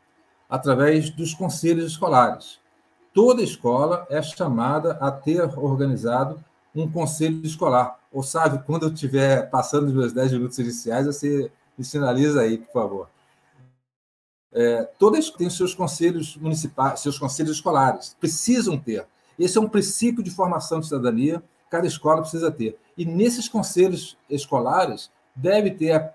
[0.49, 2.59] através dos conselhos escolares.
[3.15, 7.99] Toda escola é chamada a ter organizado um conselho escolar.
[8.13, 12.59] Ou sabe, quando eu estiver passando os meus 10 minutos iniciais, você me sinaliza aí,
[12.59, 13.09] por favor.
[14.53, 19.07] É, todas têm seus conselhos municipais, seus conselhos escolares, precisam ter.
[19.39, 22.77] Esse é um princípio de formação de cidadania, cada escola precisa ter.
[22.99, 26.13] E nesses conselhos escolares deve ter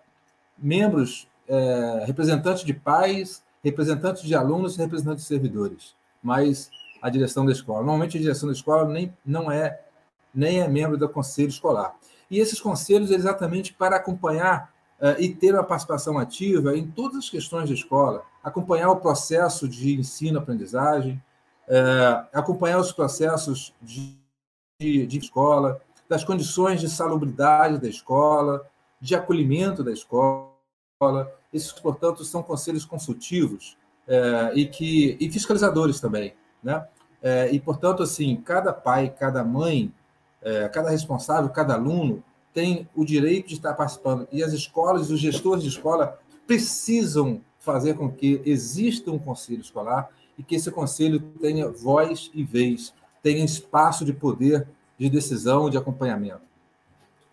[0.58, 6.70] membros, é, representantes de pais, representantes de alunos e representantes de servidores, mas
[7.02, 7.80] a direção da escola.
[7.80, 9.85] Normalmente a direção da escola nem, não é
[10.36, 11.96] nem é membro do conselho escolar.
[12.30, 17.18] E esses conselhos é exatamente para acompanhar uh, e ter uma participação ativa em todas
[17.18, 21.22] as questões da escola, acompanhar o processo de ensino-aprendizagem,
[21.68, 24.18] uh, acompanhar os processos de,
[24.80, 28.68] de, de escola, das condições de salubridade da escola,
[29.00, 30.52] de acolhimento da escola.
[31.54, 36.86] Esses, portanto, são conselhos consultivos uh, e que e fiscalizadores também, né?
[37.52, 39.92] e portanto, assim, cada pai, cada mãe
[40.46, 44.28] é, cada responsável, cada aluno tem o direito de estar participando.
[44.32, 50.08] E as escolas, os gestores de escola precisam fazer com que exista um conselho escolar
[50.38, 55.78] e que esse conselho tenha voz e vez, tenha espaço de poder de decisão, de
[55.78, 56.42] acompanhamento.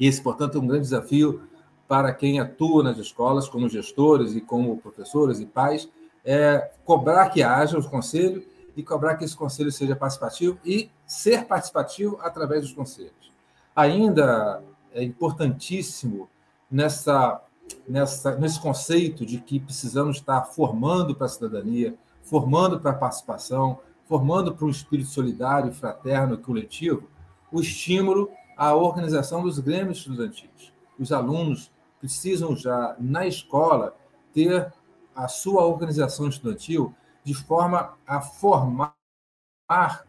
[0.01, 1.43] Esse, portanto, é um grande desafio
[1.87, 5.89] para quem atua nas escolas, como gestores e como professores e pais,
[6.25, 8.43] é cobrar que haja o conselho
[8.77, 13.33] e cobrar que esse conselho seja participativo e ser participativo através dos conselhos.
[13.75, 16.29] Ainda é importantíssimo
[16.71, 17.41] nessa,
[17.89, 23.79] nessa, nesse conceito de que precisamos estar formando para a cidadania, formando para a participação,
[24.05, 27.09] formando para um espírito solidário, fraterno e coletivo,
[27.51, 30.73] o estímulo à organização dos grêmios estudantis.
[30.99, 33.95] Os alunos precisam já, na escola,
[34.33, 34.73] ter
[35.15, 38.95] a sua organização estudantil de forma a formar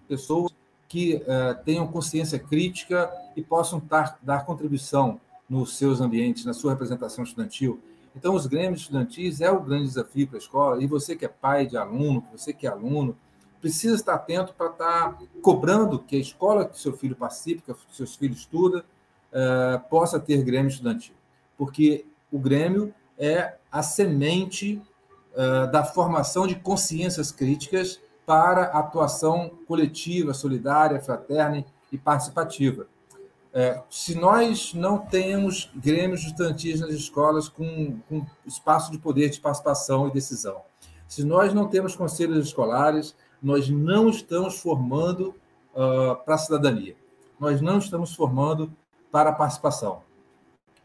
[0.07, 0.53] pessoas
[0.87, 6.71] que uh, tenham consciência crítica e possam tar, dar contribuição nos seus ambientes, na sua
[6.71, 7.81] representação estudantil.
[8.15, 11.27] Então, os grêmios estudantis é o grande desafio para a escola, e você que é
[11.27, 13.17] pai de aluno, você que é aluno,
[13.59, 18.15] precisa estar atento para estar cobrando que a escola que seu filho participe, que seus
[18.15, 21.15] filhos estudam, uh, possa ter grêmio estudantil.
[21.57, 24.81] Porque o grêmio é a semente
[25.33, 32.87] uh, da formação de consciências críticas para atuação coletiva, solidária, fraterna e participativa.
[33.55, 39.39] É, se nós não temos grêmios estudantis nas escolas com, com, espaço de poder de
[39.39, 40.61] participação e decisão,
[41.07, 45.35] se nós não temos conselhos escolares, nós não estamos formando
[45.75, 46.95] uh, para a cidadania,
[47.39, 48.73] nós não estamos formando
[49.11, 50.01] para a participação.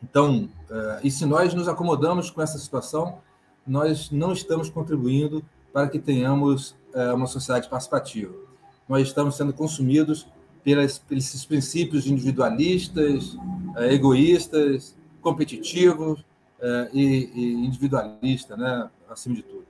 [0.03, 3.21] Então, uh, e se nós nos acomodamos com essa situação,
[3.69, 8.35] nós não estamos contribuindo para que tenhamos é, uma sociedade participativa.
[8.89, 10.27] Nós estamos sendo consumidos
[10.65, 13.37] pelas, pelos princípios individualistas,
[13.77, 16.25] é, egoístas, competitivos
[16.61, 19.67] é, e, e individualistas, né, acima de tudo.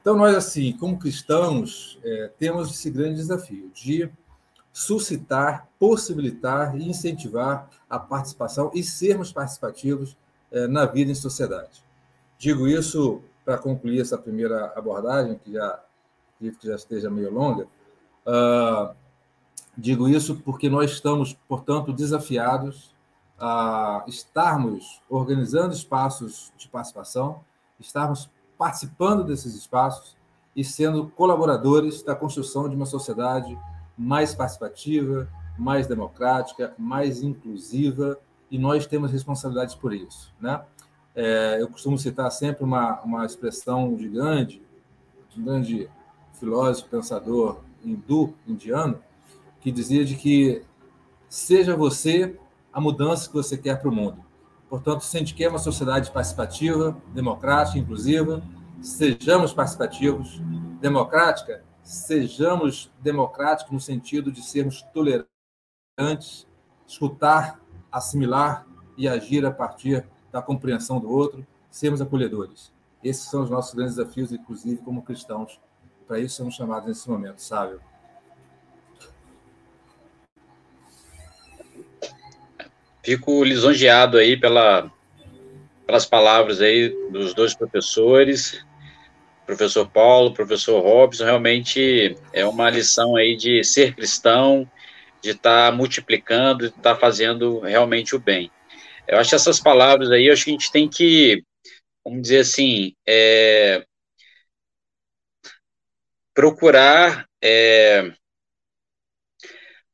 [0.00, 1.98] Então, nós, assim, como cristãos,
[2.38, 4.08] temos esse grande desafio de
[4.72, 10.16] suscitar, possibilitar e incentivar a participação e sermos participativos
[10.70, 11.84] na vida em sociedade.
[12.40, 15.78] Digo isso para concluir essa primeira abordagem, que já
[16.38, 17.68] que já esteja meio longa.
[18.26, 18.96] Uh,
[19.76, 22.94] digo isso porque nós estamos, portanto, desafiados
[23.38, 27.44] a estarmos organizando espaços de participação,
[27.78, 30.16] estarmos participando desses espaços
[30.56, 33.58] e sendo colaboradores da construção de uma sociedade
[33.98, 38.18] mais participativa, mais democrática, mais inclusiva
[38.50, 40.32] e nós temos responsabilidades por isso.
[40.40, 40.58] Né?
[41.14, 44.62] É, eu costumo citar sempre uma, uma expressão de Gandhi,
[45.36, 45.88] um grande
[46.34, 49.00] filósofo, pensador hindu, indiano,
[49.60, 50.62] que dizia de que
[51.28, 52.38] seja você
[52.72, 54.24] a mudança que você quer para o mundo.
[54.68, 58.42] Portanto, se a gente quer uma sociedade participativa, democrática, inclusiva,
[58.80, 60.40] sejamos participativos,
[60.80, 66.46] democrática, sejamos democráticos no sentido de sermos tolerantes,
[66.86, 72.72] escutar, assimilar e agir a partir da compreensão do outro, sermos acolhedores.
[73.02, 75.58] Esses são os nossos grandes desafios, inclusive como cristãos.
[76.06, 77.80] Para isso somos chamados nesse momento, sábio.
[83.02, 84.90] Fico lisonjeado aí pela,
[85.86, 88.62] pelas palavras aí dos dois professores,
[89.46, 94.70] professor Paulo, professor Robson, realmente é uma lição aí de ser cristão,
[95.20, 98.50] de estar tá multiplicando, de estar tá fazendo realmente o bem.
[99.10, 101.42] Eu acho essas palavras aí, eu acho que a gente tem que,
[102.04, 103.84] vamos dizer assim, é,
[106.32, 108.12] procurar é,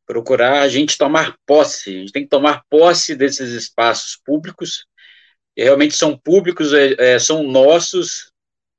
[0.05, 4.85] procurar a gente tomar posse, a gente tem que tomar posse desses espaços públicos,
[5.55, 8.31] que realmente são públicos, é, é, são nossos,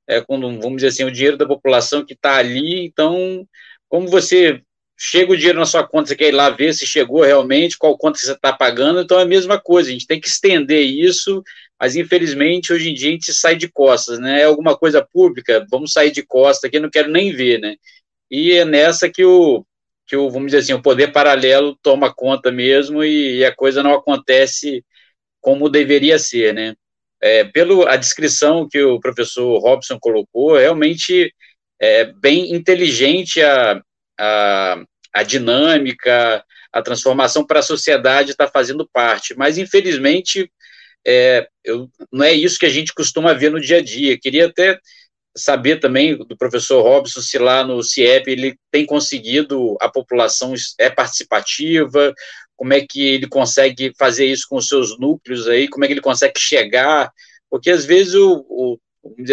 [0.08, 3.44] é, quando, vamos dizer assim, o dinheiro da população que está ali, então,
[3.90, 4.62] como você
[4.98, 7.96] chega o dinheiro na sua conta, você quer ir lá ver se chegou realmente, qual
[7.98, 11.44] conta você está pagando, então é a mesma coisa, a gente tem que estender isso,
[11.80, 14.42] mas infelizmente hoje em dia a gente sai de costas, né?
[14.42, 17.76] É alguma coisa pública, vamos sair de costas aqui, não quero nem ver, né?
[18.32, 19.64] E é nessa que o,
[20.08, 23.84] que o, vamos dizer assim, o poder paralelo toma conta mesmo e, e a coisa
[23.84, 24.84] não acontece
[25.40, 26.76] como deveria ser, né?
[27.22, 31.34] É, pelo a descrição que o professor Robson colocou, realmente
[31.80, 33.82] é bem inteligente a,
[34.20, 40.52] a, a dinâmica, a transformação para a sociedade está fazendo parte, mas infelizmente
[41.06, 44.20] é, eu, não é isso que a gente costuma ver no dia a dia.
[44.20, 44.78] Queria até
[45.36, 50.90] saber também do professor Robson se lá no CIEP ele tem conseguido, a população é
[50.90, 52.14] participativa,
[52.56, 55.94] como é que ele consegue fazer isso com os seus núcleos aí, como é que
[55.94, 57.12] ele consegue chegar,
[57.50, 58.80] porque às vezes o, o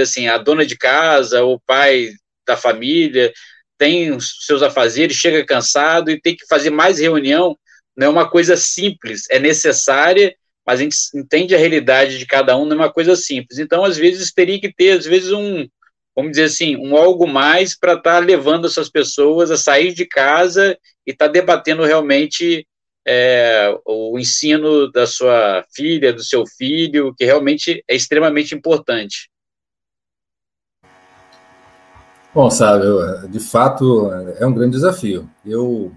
[0.01, 2.11] assim, a dona de casa, o pai
[2.47, 3.33] da família
[3.79, 7.57] tem os seus afazeres, chega cansado e tem que fazer mais reunião,
[7.97, 10.35] não é uma coisa simples, é necessária,
[10.67, 13.59] mas a gente entende a realidade de cada um, não é uma coisa simples.
[13.59, 15.69] Então, às vezes, teria que ter, às vezes, um,
[16.17, 20.07] vamos dizer assim, um algo mais para estar tá levando essas pessoas a sair de
[20.07, 22.67] casa e estar tá debatendo realmente
[23.07, 29.29] é, o ensino da sua filha, do seu filho, que realmente é extremamente importante.
[32.35, 32.85] Bom, sabe,
[33.29, 35.31] de fato é um grande desafio.
[35.47, 35.93] Eu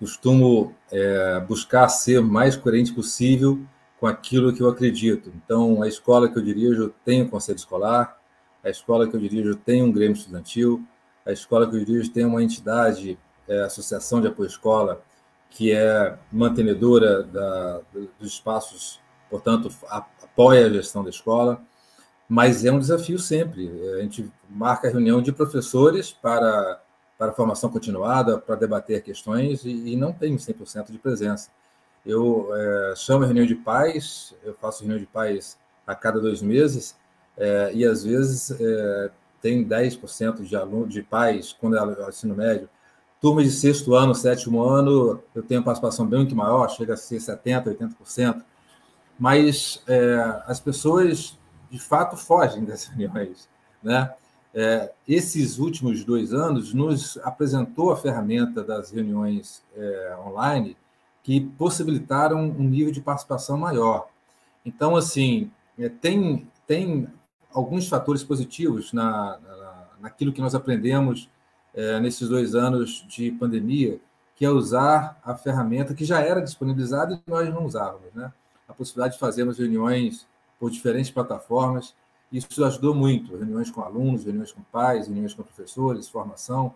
[0.00, 3.60] costumo é, buscar ser mais coerente possível
[4.00, 5.32] com aquilo que eu acredito.
[5.36, 8.18] Então, a escola que eu dirijo tem um conselho escolar,
[8.64, 10.82] a escola que eu dirijo tem um grêmio estudantil,
[11.24, 15.00] a escola que eu dirijo tem uma entidade, é, Associação de Apoio Escola,
[15.48, 17.80] que é mantenedora da,
[18.18, 21.62] dos espaços, portanto, apoia a gestão da escola,
[22.28, 23.70] mas é um desafio sempre.
[23.94, 26.80] A gente marca reunião de professores para,
[27.16, 31.50] para formação continuada, para debater questões, e, e não tem 100% de presença.
[32.04, 36.96] Eu é, chamo reunião de pais, eu faço reunião de pais a cada dois meses,
[37.36, 39.10] é, e às vezes é,
[39.40, 42.68] tem 10% de alunos, de pais, quando é ensino médio,
[43.20, 47.16] turma de sexto ano, sétimo ano, eu tenho participação bem muito maior, chega a ser
[47.16, 48.42] 70%, 80%,
[49.18, 51.38] mas é, as pessoas,
[51.70, 53.48] de fato, fogem das reuniões.
[53.82, 54.12] Né?
[54.54, 60.76] É, esses últimos dois anos nos apresentou a ferramenta das reuniões é, online
[61.22, 64.08] que possibilitaram um nível de participação maior.
[64.64, 67.06] Então, assim, é, tem, tem
[67.52, 71.28] alguns fatores positivos na, na, naquilo que nós aprendemos
[71.74, 74.00] é, nesses dois anos de pandemia,
[74.34, 78.32] que é usar a ferramenta que já era disponibilizada e nós não usávamos, né?
[78.68, 80.26] A possibilidade de fazermos reuniões
[80.58, 81.94] por diferentes plataformas,
[82.30, 86.74] isso ajudou muito, reuniões com alunos, reuniões com pais, reuniões com professores, formação,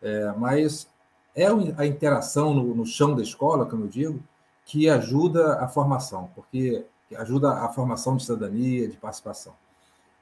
[0.00, 0.88] é, mas
[1.34, 4.22] é a interação no, no chão da escola, como eu digo,
[4.64, 6.84] que ajuda a formação, porque
[7.16, 9.54] ajuda a formação de cidadania, de participação.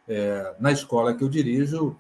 [0.08, 1.96] É, na escola que eu dirijo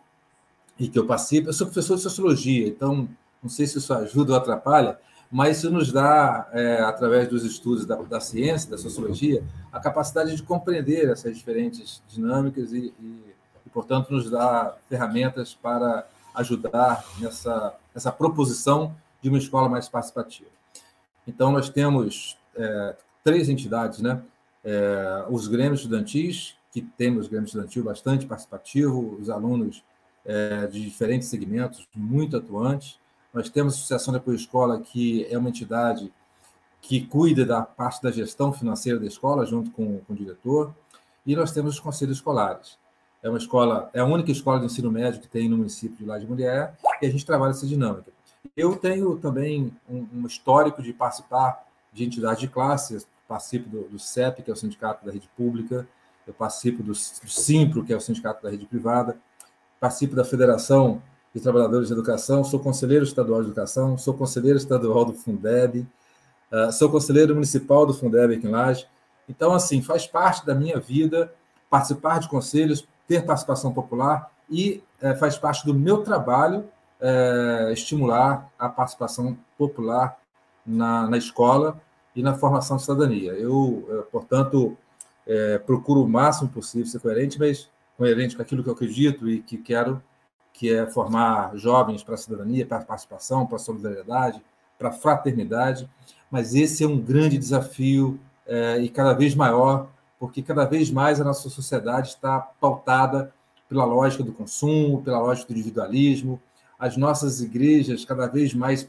[0.78, 3.08] e que eu participo, eu sou professor de sociologia, então
[3.42, 4.98] não sei se isso ajuda ou atrapalha,
[5.30, 10.34] mas isso nos dá, é, através dos estudos da, da, ciência, da sociologia, a capacidade
[10.34, 13.24] de compreender essas diferentes dinâmicas e, e,
[13.64, 20.50] e, portanto, nos dá ferramentas para ajudar nessa, nessa proposição de uma escola mais participativa.
[21.26, 24.20] Então, nós temos é, três entidades, né?
[24.64, 29.82] É, os grêmios estudantis, que temos grêmio estudantil bastante participativo, os alunos
[30.24, 32.98] é, de diferentes segmentos muito atuantes.
[33.32, 36.12] Nós temos a Associação da Escola, que é uma entidade
[36.80, 40.74] que cuida da parte da gestão financeira da escola, junto com, com o diretor,
[41.26, 42.78] e nós temos os conselhos escolares.
[43.22, 46.04] É uma escola, é a única escola de ensino médio que tem no município de
[46.04, 48.10] Lá de Mulher, e a gente trabalha essa dinâmica.
[48.56, 53.98] Eu tenho também um, um histórico de participar de entidades de classe, participo do, do,
[53.98, 55.86] CEP, que é o Sindicato da Rede Pública,
[56.26, 59.18] eu participo do, do SIMPRO, que é o Sindicato da Rede Privada,
[59.78, 61.02] participo da Federação
[61.34, 65.86] de Trabalhadores de Educação, sou conselheiro estadual de educação, sou conselheiro estadual do Fundeb,
[66.50, 68.86] uh, sou conselheiro municipal do Fundeb aqui em Laje.
[69.28, 71.32] Então, assim, faz parte da minha vida
[71.68, 76.64] participar de conselhos, ter participação popular e uh, faz parte do meu trabalho
[77.00, 80.18] uh, estimular a participação popular
[80.66, 81.80] na, na escola
[82.14, 83.32] e na formação de cidadania.
[83.32, 84.76] Eu, eh, portanto,
[85.64, 89.56] procuro o máximo possível ser coerente, mas coerente com aquilo que eu acredito e que
[89.56, 90.02] quero,
[90.60, 94.42] que é formar jovens para a cidadania, para a participação, para a solidariedade,
[94.78, 95.88] para a fraternidade.
[96.30, 99.88] Mas esse é um grande desafio é, e cada vez maior,
[100.18, 103.32] porque cada vez mais a nossa sociedade está pautada
[103.70, 106.38] pela lógica do consumo, pela lógica do individualismo,
[106.78, 108.86] as nossas igrejas cada vez mais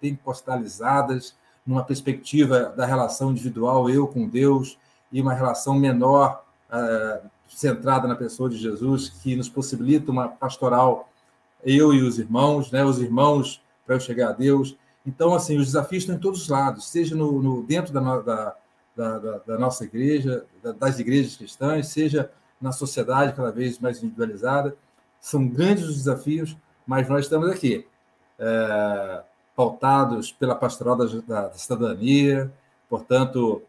[0.00, 1.36] pentecostalizadas,
[1.66, 4.78] numa perspectiva da relação individual eu com Deus
[5.12, 11.08] e uma relação menor uh, centrada na pessoa de Jesus, que nos possibilita uma pastoral
[11.64, 14.76] eu e os irmãos, né, os irmãos para eu chegar a Deus.
[15.06, 18.56] Então, assim, os desafios estão em todos os lados, seja no, no dentro da, da,
[18.96, 20.44] da, da, nossa igreja,
[20.78, 22.30] das igrejas cristãs, seja
[22.60, 24.76] na sociedade cada vez mais individualizada.
[25.20, 27.86] São grandes os desafios, mas nós estamos aqui,
[28.38, 29.22] é,
[29.54, 32.52] pautados pela pastoral da, da, da, cidadania,
[32.88, 33.62] portanto,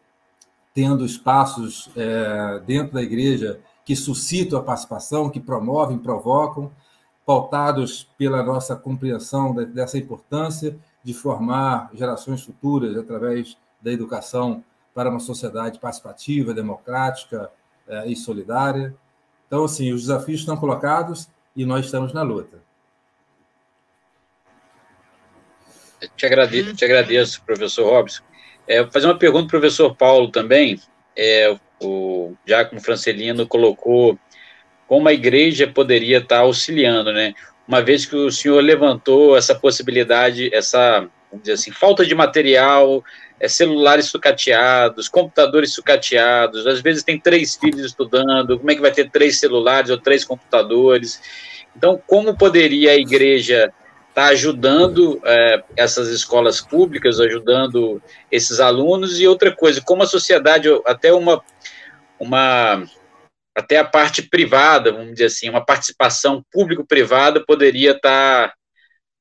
[0.78, 6.72] tendo espaços é, dentro da igreja que suscitam a participação, que promovem, provocam,
[7.26, 14.64] pautados pela nossa compreensão dessa importância de formar gerações futuras através da educação
[14.94, 17.50] para uma sociedade participativa, democrática
[17.88, 18.96] é, e solidária.
[19.48, 22.60] Então, assim, os desafios estão colocados e nós estamos na luta.
[26.16, 28.28] Te agradeço, te agradeço professor Robson.
[28.68, 30.80] É, vou fazer uma pergunta para o professor Paulo também.
[31.16, 34.18] É, o Giacomo Francelino colocou
[34.88, 37.34] como a igreja poderia estar auxiliando, né?
[37.68, 41.00] Uma vez que o senhor levantou essa possibilidade, essa,
[41.30, 43.04] vamos dizer assim, falta de material,
[43.40, 48.92] é, celulares sucateados, computadores sucateados, às vezes tem três filhos estudando, como é que vai
[48.92, 51.22] ter três celulares ou três computadores?
[51.76, 53.72] Então, como poderia a igreja
[54.18, 58.02] está ajudando é, essas escolas públicas, ajudando
[58.32, 61.44] esses alunos, e outra coisa, como a sociedade, até uma,
[62.20, 62.84] uma
[63.56, 68.54] até a parte privada, vamos dizer assim, uma participação público-privada poderia estar tá,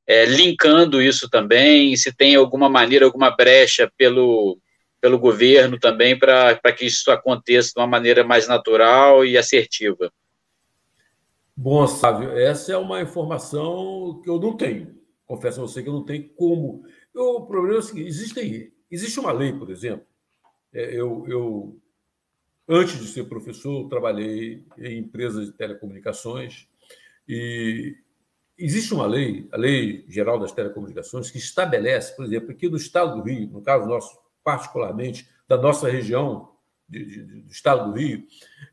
[0.07, 4.59] é, linkando isso também, se tem alguma maneira, alguma brecha pelo,
[4.99, 10.11] pelo governo também para que isso aconteça de uma maneira mais natural e assertiva.
[11.59, 14.95] Bom, Sávio, essa é uma informação que eu não tenho.
[15.25, 16.85] Confesso a você que eu não tenho como.
[17.15, 20.07] Eu, o problema é o seguinte: existe, existe uma lei, por exemplo.
[20.71, 21.81] É, eu, eu,
[22.69, 26.69] antes de ser professor, trabalhei em empresas de telecomunicações
[27.27, 27.97] e
[28.59, 33.17] existe uma lei, a Lei Geral das Telecomunicações, que estabelece, por exemplo, aqui no Estado
[33.17, 36.53] do Rio, no caso nosso, particularmente da nossa região
[36.87, 38.27] de, de, do Estado do Rio,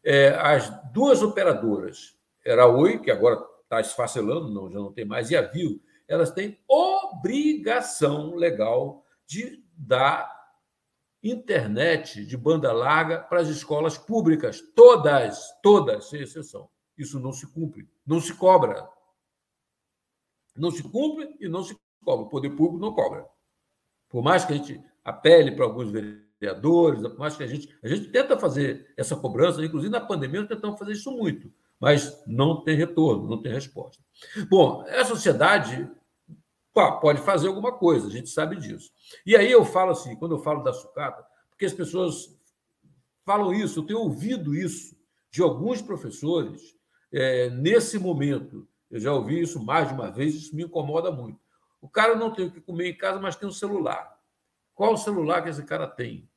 [0.03, 5.05] é, as duas operadoras era a Oi, que agora está esfacelando, não, já não tem
[5.05, 10.31] mais, e a Viu, elas têm obrigação legal de dar
[11.23, 16.69] internet de banda larga para as escolas públicas, todas, todas, sem exceção.
[16.97, 18.87] Isso não se cumpre, não se cobra.
[20.55, 22.25] Não se cumpre e não se cobra.
[22.25, 23.25] O poder público não cobra.
[24.09, 27.87] Por mais que a gente apele para alguns vereadores, por mais que a gente, a
[27.87, 31.51] gente tenta fazer essa cobrança, inclusive na pandemia nós tentamos fazer isso muito
[31.83, 34.01] mas não tem retorno, não tem resposta.
[34.49, 35.91] Bom, a sociedade
[36.73, 38.89] pode fazer alguma coisa, a gente sabe disso.
[39.25, 42.39] E aí eu falo assim, quando eu falo da sucata, porque as pessoas
[43.25, 44.95] falam isso, eu tenho ouvido isso
[45.29, 46.73] de alguns professores
[47.11, 48.65] é, nesse momento.
[48.89, 51.37] Eu já ouvi isso mais de uma vez, isso me incomoda muito.
[51.81, 54.17] O cara não tem o que comer em casa, mas tem um celular.
[54.73, 56.29] Qual o celular que esse cara tem?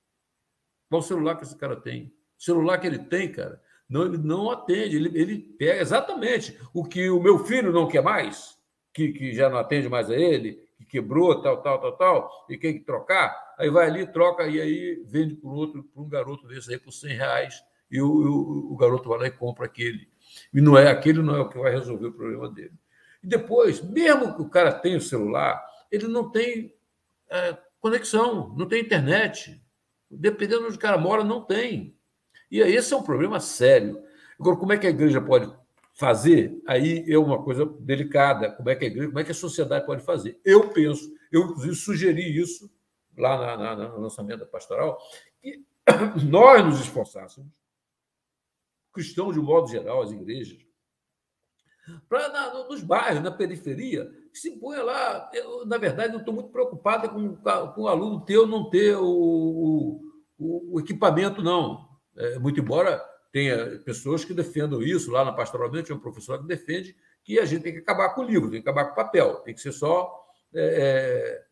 [0.88, 2.12] Qual o celular que esse cara tem?
[2.36, 6.84] O celular que ele tem, cara, não, ele não atende, ele, ele pega exatamente o
[6.84, 8.56] que o meu filho não quer mais,
[8.92, 12.58] que, que já não atende mais a ele, que quebrou, tal, tal, tal, tal, e
[12.58, 16.46] tem que trocar, aí vai ali, troca, e aí vende para outro, para um garoto
[16.48, 20.08] desse aí por 100 reais, e o, o, o garoto vai lá e compra aquele.
[20.52, 22.74] E não é aquele, não é o que vai resolver o problema dele.
[23.22, 26.74] E depois, mesmo que o cara tenha o celular, ele não tem
[27.30, 29.60] é, conexão, não tem internet.
[30.10, 31.95] Dependendo de onde o cara mora, não tem.
[32.50, 34.02] E aí esse é um problema sério.
[34.38, 35.52] Agora, como é que a igreja pode
[35.94, 36.62] fazer?
[36.66, 38.50] Aí é uma coisa delicada.
[38.52, 40.40] Como é que a igreja, como é que a sociedade pode fazer?
[40.44, 42.70] Eu penso, eu inclusive sugeri isso
[43.16, 44.98] lá na, na, no lançamento da pastoral,
[45.40, 45.64] que
[46.28, 47.50] nós nos esforçássemos,
[48.92, 50.58] cristãos de um modo geral, as igrejas,
[52.08, 55.30] para nos bairros, na periferia, se ponha lá.
[55.32, 60.00] Eu, na verdade, eu estou muito preocupado com, com o aluno teu não ter o,
[60.36, 61.95] o, o equipamento, não.
[62.16, 63.02] É, muito embora
[63.32, 67.44] tenha pessoas que defendam isso, lá na pastoralmente, tem um professor que defende que a
[67.44, 69.60] gente tem que acabar com o livro, tem que acabar com o papel, tem que
[69.60, 71.46] ser só é, é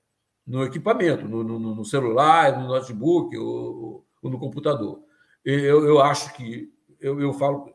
[0.47, 5.03] no equipamento, no, no, no, celular, no notebook ou, ou no computador.
[5.45, 7.69] Eu, eu acho que, eu, eu falo,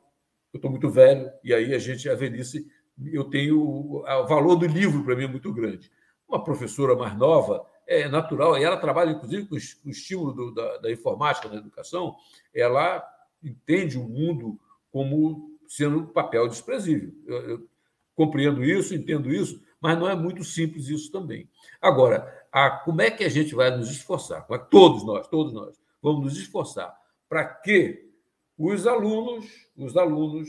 [0.54, 2.68] eu estou muito velho, e aí a gente, a velhice,
[3.12, 3.60] eu tenho.
[3.60, 5.92] O valor do livro para mim é muito grande.
[6.28, 10.78] Uma professora mais nova, é natural, e ela trabalha, inclusive, com o estímulo do, da,
[10.78, 12.16] da, informática na educação,
[12.54, 13.04] ela
[13.44, 14.60] entende o mundo
[14.92, 17.12] como sendo um papel desprezível.
[17.26, 17.70] Eu, eu
[18.16, 21.50] compreendo isso, entendo isso, mas não é muito simples isso também.
[21.82, 24.46] Agora, a, como é que a gente vai nos esforçar?
[24.46, 26.96] Como é todos nós, todos nós, vamos nos esforçar
[27.28, 28.08] para que
[28.56, 30.48] os alunos, os alunos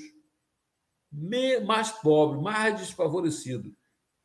[1.64, 3.72] mais pobres, mais desfavorecidos,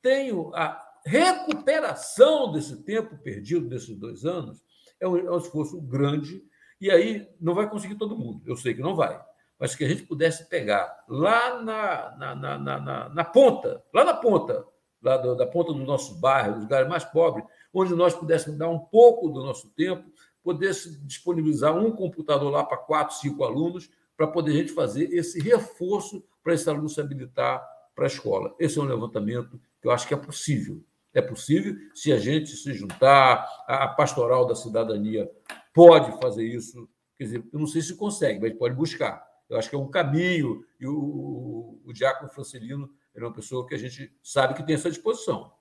[0.01, 4.63] tenham a recuperação desse tempo perdido desses dois anos
[4.99, 6.43] é um, é um esforço grande
[6.81, 8.41] e aí não vai conseguir todo mundo.
[8.45, 9.21] Eu sei que não vai,
[9.59, 14.13] mas que a gente pudesse pegar lá na, na, na, na, na ponta, lá na
[14.13, 14.65] ponta,
[15.01, 18.69] lá do, da ponta dos nossos bairros, dos lugares mais pobres, onde nós pudéssemos dar
[18.69, 20.09] um pouco do nosso tempo,
[20.43, 25.39] pudesse disponibilizar um computador lá para quatro, cinco alunos, para poder a gente fazer esse
[25.41, 28.55] reforço para esse aluno se habilitar para a escola.
[28.59, 30.83] Esse é um levantamento que eu acho que é possível.
[31.15, 35.31] É possível se a gente se juntar, a pastoral da cidadania
[35.73, 36.89] pode fazer isso.
[37.17, 39.25] Quer dizer, eu não sei se consegue, mas pode buscar.
[39.49, 43.65] Eu acho que é um caminho, e o, o, o Diácono Francelino é uma pessoa
[43.65, 45.53] que a gente sabe que tem essa disposição.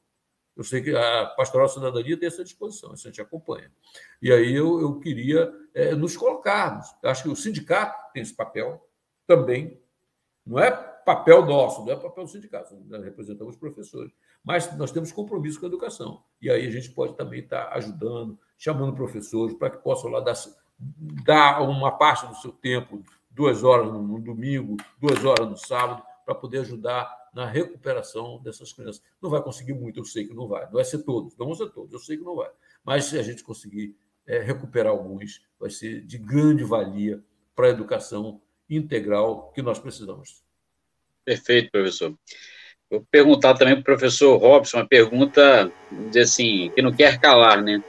[0.57, 3.71] Eu sei que a Pastoral da Cidadania tem essa disposição, isso a gente acompanha.
[4.21, 6.87] E aí eu, eu queria é, nos colocarmos.
[7.01, 8.85] Eu acho que o sindicato tem esse papel
[9.25, 9.81] também.
[10.45, 14.13] Não é papel nosso, não é papel do sindicato, nós representamos os professores.
[14.45, 16.23] Mas nós temos compromisso com a educação.
[16.41, 20.35] E aí a gente pode também estar ajudando, chamando professores para que possam lá dar,
[21.25, 26.35] dar uma parte do seu tempo, duas horas no domingo, duas horas no sábado, para
[26.35, 29.03] poder ajudar na recuperação dessas crianças.
[29.21, 30.67] Não vai conseguir muito, eu sei que não vai.
[30.67, 32.51] Não vai ser todos, não vão ser todos, eu sei que não vai.
[32.85, 37.23] Mas se a gente conseguir é, recuperar alguns, vai ser de grande valia
[37.57, 40.43] para a educação integral que nós precisamos.
[41.25, 42.17] Perfeito, professor.
[42.95, 45.69] Vou perguntar também para o professor Robson uma pergunta,
[46.21, 47.83] assim, que não quer calar, né?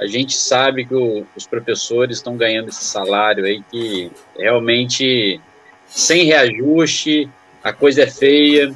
[0.00, 5.38] A gente sabe que o, os professores estão ganhando esse salário aí que realmente
[5.86, 7.28] sem reajuste,
[7.62, 8.74] a coisa é feia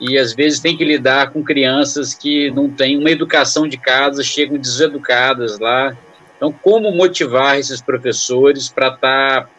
[0.00, 4.22] e às vezes tem que lidar com crianças que não têm uma educação de casa,
[4.22, 5.96] chegam deseducadas lá.
[6.36, 9.50] Então, como motivar esses professores para estar tá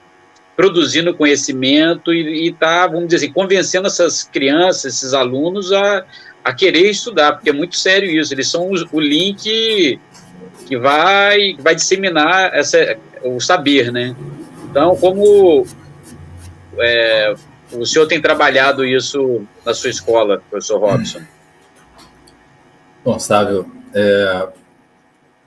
[0.60, 6.03] produzindo conhecimento e estar, tá, vamos dizer assim, convencendo essas crianças, esses alunos a,
[6.43, 9.97] a querer estudar, porque é muito sério isso, eles são o, o link
[10.68, 14.14] que vai, vai disseminar essa, o saber, né?
[14.70, 15.66] Então, como
[16.78, 17.34] é,
[17.72, 21.22] o senhor tem trabalhado isso na sua escola, professor Robson?
[23.01, 24.49] Bom, Sávio, é,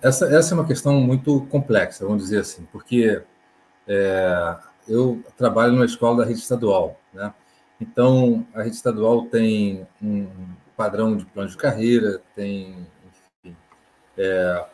[0.01, 3.21] essa, essa é uma questão muito complexa, vamos dizer assim, porque
[3.87, 4.57] é,
[4.89, 7.33] eu trabalho numa escola da rede estadual, né?
[7.81, 10.29] Então, a rede estadual tem um
[10.77, 12.87] padrão de plano de carreira, tem,
[13.45, 13.57] enfim,
[14.17, 14.65] é,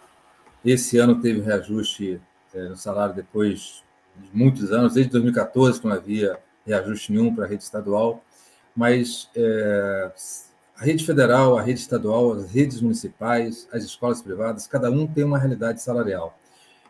[0.65, 2.21] esse ano teve reajuste
[2.55, 3.83] é, no salário depois
[4.17, 8.23] de muitos anos, desde 2014, que não havia reajuste nenhum para a rede estadual,
[8.77, 10.13] mas é,
[10.77, 15.25] a rede federal, a rede estadual, as redes municipais, as escolas privadas, cada um tem
[15.25, 16.39] uma realidade salarial.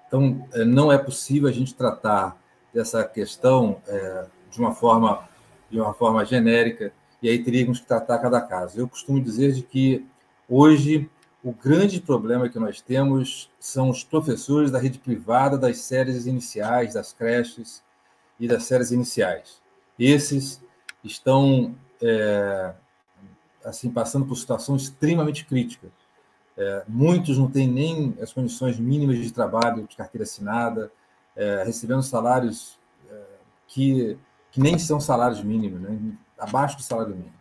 [0.07, 2.37] Então, é, não é possível a gente tratar
[2.79, 5.29] dessa questão é, de uma forma
[5.69, 8.79] de uma forma genérica e aí teríamos que tratar cada caso.
[8.79, 10.07] Eu costumo dizer de que
[10.49, 11.11] hoje
[11.43, 16.95] o grande problema que nós temos são os professores da rede privada das séries iniciais,
[16.95, 17.83] das creches
[18.39, 19.61] e das séries iniciais.
[19.99, 20.63] Esses
[21.03, 22.73] estão é,
[23.65, 25.89] assim passando por situação extremamente crítica.
[26.57, 30.91] É, muitos não têm nem as condições mínimas de trabalho, de carteira assinada,
[31.39, 32.77] é, recebendo salários
[33.09, 33.15] é,
[33.69, 34.19] que,
[34.51, 35.97] que nem são salários mínimos, né?
[36.37, 37.39] abaixo do salário mínimo.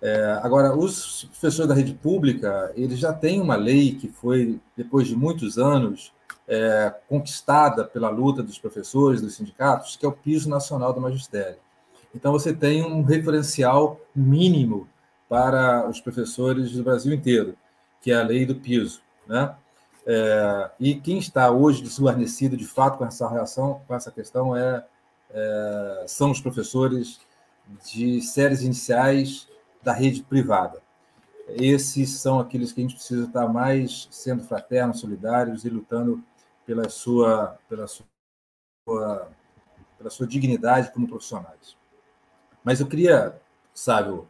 [0.00, 5.06] É, agora, os professores da rede pública, eles já têm uma lei que foi, depois
[5.06, 6.12] de muitos anos,
[6.48, 11.58] é, conquistada pela luta dos professores, dos sindicatos, que é o piso nacional do magistério.
[12.14, 14.88] Então, você tem um referencial mínimo
[15.28, 17.56] para os professores do Brasil inteiro,
[18.00, 19.00] que é a lei do piso.
[19.26, 19.54] Né?
[20.06, 24.84] É, e quem está hoje desguarnecido, de fato, com essa reação, com essa questão, é,
[25.30, 27.20] é são os professores
[27.92, 29.48] de séries iniciais
[29.82, 30.80] da rede privada.
[31.48, 36.22] Esses são aqueles que a gente precisa estar mais sendo fraternos, solidários e lutando
[36.64, 38.06] pela sua, pela sua,
[39.98, 41.76] pela sua dignidade como profissionais.
[42.64, 43.40] Mas eu queria,
[43.74, 44.20] sabe,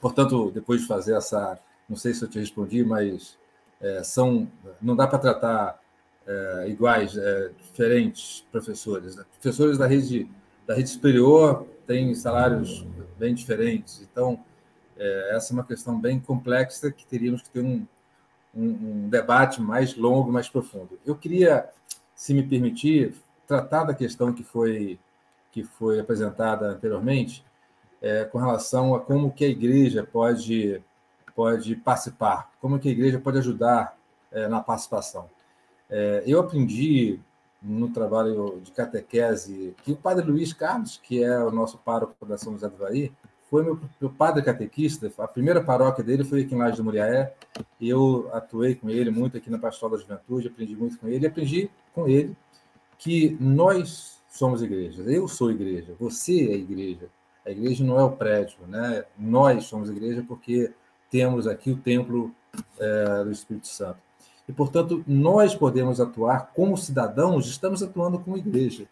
[0.00, 1.58] portanto, depois de fazer essa,
[1.88, 3.38] não sei se eu te respondi, mas
[3.80, 4.50] é, são,
[4.80, 5.80] não dá para tratar
[6.26, 9.16] é, iguais, é, diferentes professores.
[9.40, 10.28] Professores da rede
[10.66, 12.84] da rede superior têm salários
[13.16, 14.44] bem diferentes, então
[14.98, 17.86] é, essa é uma questão bem complexa que teríamos que ter um,
[18.52, 20.98] um, um, debate mais longo, mais profundo.
[21.06, 21.68] Eu queria,
[22.16, 23.14] se me permitir,
[23.46, 24.98] tratar da questão que foi
[25.52, 27.42] que foi apresentada anteriormente,
[28.02, 30.82] é, com relação a como que a igreja pode
[31.36, 33.96] pode participar, como que a igreja pode ajudar
[34.32, 35.28] é, na participação.
[35.88, 37.20] É, eu aprendi
[37.62, 42.38] no trabalho de catequese que o padre Luiz Carlos, que é o nosso pároco da
[42.38, 43.12] São José do Vari,
[43.50, 47.32] foi meu, meu padre catequista, a primeira paróquia dele foi aqui em Laje do Muriaé,
[47.78, 51.24] e eu atuei com ele muito aqui na Pastoral da Juventude, aprendi muito com ele,
[51.24, 52.36] e aprendi com ele
[52.98, 57.08] que nós somos igreja, eu sou igreja, você é igreja,
[57.44, 59.04] a igreja não é o prédio, né?
[59.16, 60.72] nós somos igreja porque
[61.16, 62.30] temos aqui o templo
[62.78, 63.98] é, do Espírito Santo.
[64.46, 68.86] E, portanto, nós podemos atuar como cidadãos, estamos atuando como igreja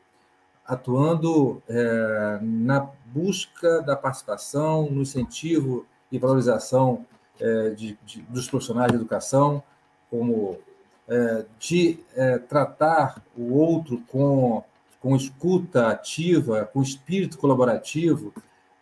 [0.66, 7.04] atuando é, na busca da participação, no incentivo e valorização
[7.38, 9.62] é, de, de, dos profissionais de educação,
[10.10, 10.58] como
[11.06, 14.64] é, de é, tratar o outro com,
[15.00, 18.32] com escuta ativa, com espírito colaborativo,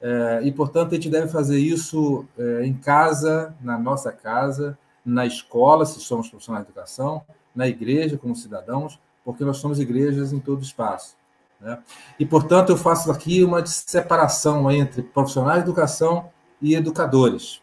[0.02, 4.76] é, e, portanto, a gente deve fazer isso é, em casa, na nossa casa,
[5.06, 7.22] na escola, se somos profissionais de educação,
[7.54, 11.16] na igreja, como cidadãos, porque nós somos igrejas em todo espaço.
[11.60, 11.78] Né?
[12.18, 16.28] E, portanto, eu faço aqui uma separação entre profissionais de educação
[16.60, 17.62] e educadores.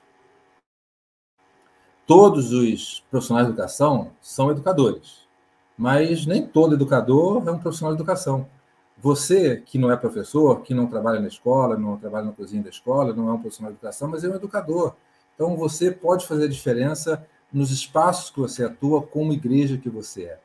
[2.07, 5.27] Todos os profissionais de educação são educadores,
[5.77, 8.47] mas nem todo educador é um profissional de educação.
[9.01, 12.69] Você, que não é professor, que não trabalha na escola, não trabalha na cozinha da
[12.69, 14.93] escola, não é um profissional de educação, mas é um educador.
[15.35, 20.23] Então, você pode fazer a diferença nos espaços que você atua, como igreja que você
[20.23, 20.39] é,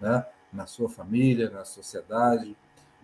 [0.00, 0.26] né?
[0.52, 2.56] na sua família, na sociedade,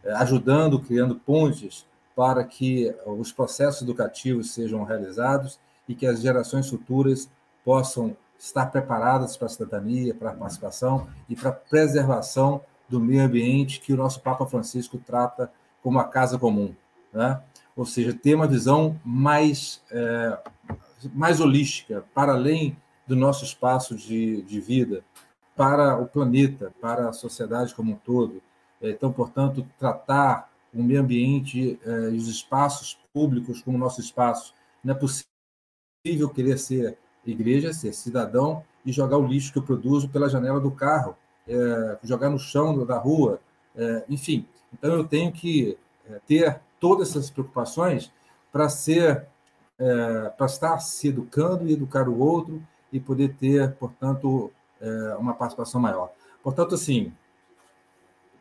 [0.03, 6.69] é, ajudando, criando pontes para que os processos educativos sejam realizados e que as gerações
[6.69, 7.29] futuras
[7.65, 13.22] possam estar preparadas para a cidadania, para a participação e para a preservação do meio
[13.22, 16.74] ambiente que o nosso Papa Francisco trata como a casa comum,
[17.12, 17.41] né?
[17.74, 20.39] Ou seja, ter uma visão mais é,
[21.14, 22.76] mais holística, para além
[23.07, 25.05] do nosso espaço de, de vida,
[25.55, 28.43] para o planeta, para a sociedade como um todo,
[28.80, 34.53] então, portanto, tratar o meio ambiente eh, e os espaços públicos como nosso espaço.
[34.84, 40.09] Não é possível querer ser igreja, ser cidadão e jogar o lixo que eu produzo
[40.09, 41.16] pela janela do carro,
[41.49, 43.40] é, jogar no chão da rua,
[43.76, 44.47] é, enfim.
[44.72, 45.78] Então, eu tenho que
[46.26, 48.12] ter todas essas preocupações
[48.53, 49.26] para ser,
[49.78, 54.53] é, para estar se educando e educar o outro e poder ter, portanto,
[55.18, 56.12] uma participação maior.
[56.42, 57.12] Portanto, assim,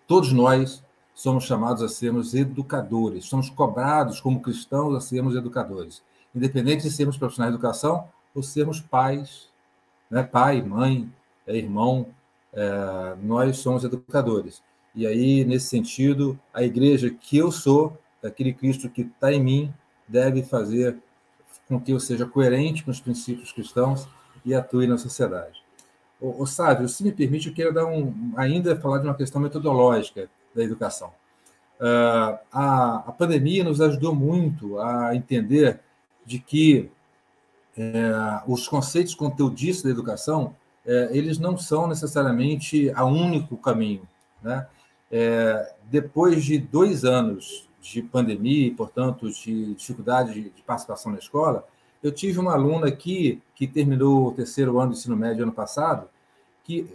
[0.08, 0.84] Todos nós
[1.16, 6.04] somos chamados a sermos educadores, somos cobrados como cristãos a sermos educadores,
[6.34, 9.50] independente de sermos profissionais de educação ou sermos pais,
[10.10, 10.22] né?
[10.22, 11.12] pai, mãe,
[11.48, 12.06] é, irmão,
[12.56, 14.64] é, nós somos educadores.
[14.96, 19.74] E aí, nesse sentido, a igreja que eu sou, daquele Cristo que está em mim,
[20.08, 20.98] deve fazer
[21.68, 24.08] com que eu seja coerente com os princípios cristãos
[24.46, 25.64] e atue na sociedade.
[26.20, 29.42] O, o Sávio, se me permite, eu quero dar um, ainda falar de uma questão
[29.42, 31.10] metodológica da educação.
[31.80, 35.82] Uh, a, a pandemia nos ajudou muito a entender
[36.26, 36.90] de que
[37.78, 40.56] é, os conceitos conteudistas da educação
[40.86, 44.08] é, eles não são necessariamente a único caminho.
[44.42, 44.68] Né?
[45.12, 51.68] É, depois de dois anos de pandemia e, portanto, de dificuldade de participação na escola,
[52.04, 56.08] Eu tive uma aluna aqui que terminou o terceiro ano do ensino médio ano passado,
[56.64, 56.88] que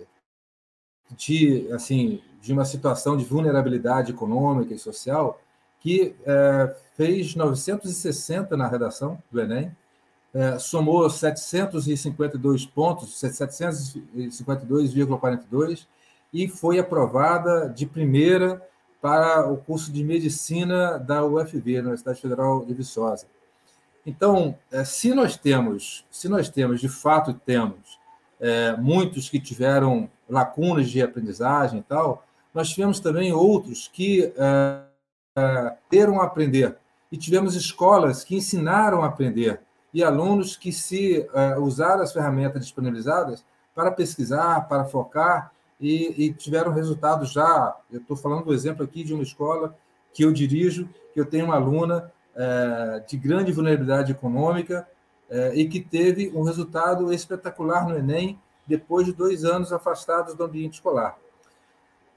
[1.16, 5.40] de assim de uma situação de vulnerabilidade econômica e social,
[5.80, 9.74] que é, fez 960 na redação do Enem,
[10.32, 15.88] é, somou 752 pontos, 752,42
[16.32, 18.64] e foi aprovada de primeira
[19.02, 23.26] para o curso de medicina da UFV, Universidade Federal de Viçosa.
[24.06, 27.98] Então, é, se nós temos, se nós temos, de fato temos,
[28.38, 32.24] é, muitos que tiveram lacunas de aprendizagem e tal,
[32.54, 34.32] nós tivemos também outros que
[35.88, 36.76] teram a aprender
[37.12, 39.60] e tivemos escolas que ensinaram a aprender
[39.92, 46.32] e alunos que se uh, usaram as ferramentas disponibilizadas para pesquisar, para focar e, e
[46.32, 47.76] tiveram resultados já.
[47.90, 49.76] Eu estou falando do exemplo aqui de uma escola
[50.12, 54.86] que eu dirijo, que eu tenho uma aluna uh, de grande vulnerabilidade econômica
[55.30, 60.44] uh, e que teve um resultado espetacular no Enem depois de dois anos afastados do
[60.44, 61.16] ambiente escolar.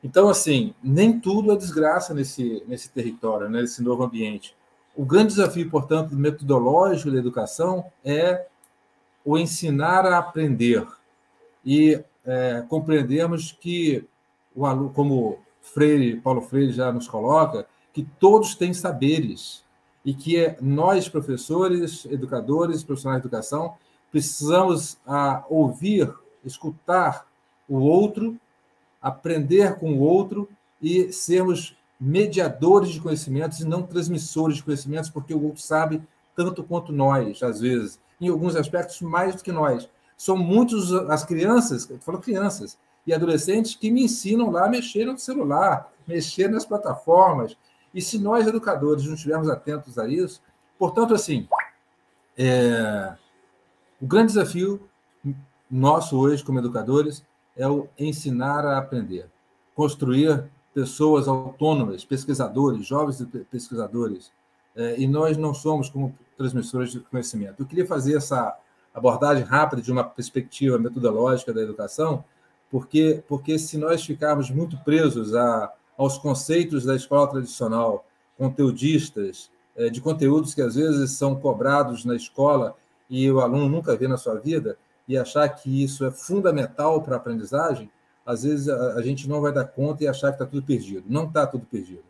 [0.04, 4.56] Então, assim, nem tudo é desgraça nesse, nesse território, né, nesse novo ambiente.
[4.96, 8.46] O grande desafio, portanto, metodológico da educação é
[9.26, 10.86] o ensinar a aprender.
[11.66, 12.64] E é,
[13.60, 14.08] que
[14.56, 19.64] o aluno, como Freire, Paulo Freire já nos coloca, que todos têm saberes
[20.06, 23.76] e que nós, professores, educadores, profissionais de educação,
[24.12, 26.14] precisamos a, ouvir,
[26.46, 27.26] escutar
[27.68, 28.38] o outro,
[29.02, 30.50] aprender com o outro
[30.82, 36.02] e sermos mediadores de conhecimentos e não transmissores de conhecimentos, porque o outro sabe
[36.36, 39.90] tanto quanto nós, às vezes, em alguns aspectos mais do que nós.
[40.18, 45.06] São muitos as crianças, eu falo crianças e adolescentes que me ensinam lá a mexer
[45.06, 47.58] no celular, mexer nas plataformas.
[47.94, 50.42] E se nós, educadores, não estivermos atentos a isso,
[50.80, 51.48] portanto, assim,
[52.38, 53.14] é...
[54.02, 54.90] o grande desafio
[55.70, 57.24] nosso hoje, como educadores,
[57.56, 59.30] é o ensinar a aprender,
[59.76, 64.32] construir pessoas autônomas, pesquisadores, jovens pesquisadores,
[64.76, 67.62] é, e nós não somos como transmissores de conhecimento.
[67.62, 68.58] Eu queria fazer essa
[68.94, 72.24] abordagem rápida de uma perspectiva metodológica da educação,
[72.70, 78.06] porque, porque se nós ficarmos muito presos a, aos conceitos da escola tradicional,
[78.38, 82.76] conteudistas, é, de conteúdos que às vezes são cobrados na escola
[83.10, 87.16] e o aluno nunca vê na sua vida, e achar que isso é fundamental para
[87.16, 87.92] a aprendizagem,
[88.26, 91.04] às vezes a, a, gente não vai dar conta e achar que está tudo perdido.
[91.08, 92.04] Não está tudo perdido.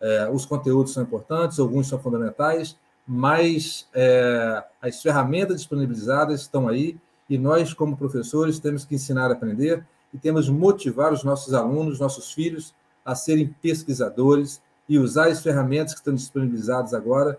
[0.00, 6.98] É, os conteúdos são importantes, alguns são fundamentais, mas é, as ferramentas disponibilizadas estão aí
[7.28, 12.00] e nós, como professores, temos que ensinar a aprender e temos motivar os nossos alunos,
[12.00, 17.38] nossos filhos, a serem pesquisadores e usar as ferramentas que estão disponibilizadas agora,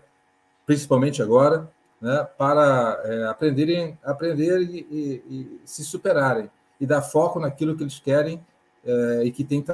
[0.66, 1.70] principalmente agora,
[2.00, 6.50] né, para é, aprenderem, aprender e, e, e se superarem
[6.84, 8.44] e dar foco naquilo que eles querem
[8.84, 9.64] é, e que têm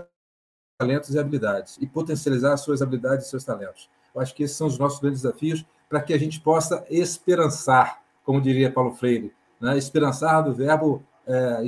[0.78, 3.90] talentos e habilidades, e potencializar suas habilidades e seus talentos.
[4.14, 8.00] Eu acho que esses são os nossos grandes desafios para que a gente possa esperançar,
[8.24, 9.76] como diria Paulo Freire, né?
[9.76, 11.66] esperançar do verbo, é,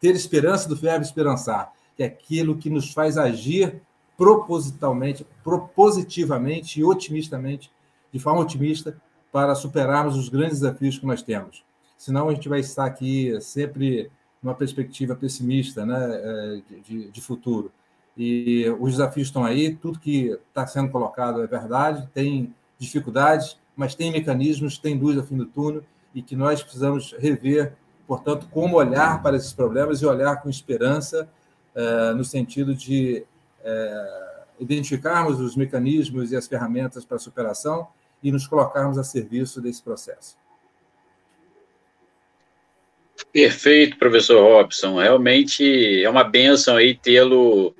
[0.00, 3.82] ter esperança do verbo esperançar, que é aquilo que nos faz agir
[4.16, 7.72] propositalmente, propositivamente e otimistamente,
[8.12, 8.96] de forma otimista,
[9.32, 11.64] para superarmos os grandes desafios que nós temos.
[11.96, 14.10] Senão a gente vai estar aqui sempre
[14.44, 17.72] uma perspectiva pessimista né, é, de, de futuro.
[18.16, 23.94] E os desafios estão aí, tudo que está sendo colocado é verdade, tem dificuldades, mas
[23.94, 25.82] tem mecanismos, tem luz ao fim do túnel,
[26.14, 27.72] e que nós precisamos rever,
[28.06, 31.28] portanto, como olhar para esses problemas e olhar com esperança,
[31.74, 33.24] é, no sentido de
[33.64, 37.88] é, identificarmos os mecanismos e as ferramentas para a superação
[38.22, 40.36] e nos colocarmos a serviço desse processo.
[43.32, 45.00] Perfeito, professor Robson.
[45.00, 47.74] Realmente é uma benção aí tê-lo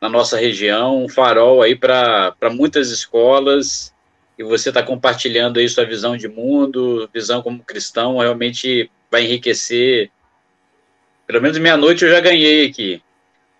[0.00, 3.92] na nossa região, um farol aí para muitas escolas,
[4.38, 10.10] e você está compartilhando aí sua visão de mundo, visão como cristão, realmente vai enriquecer.
[11.26, 13.02] Pelo menos meia-noite eu já ganhei aqui.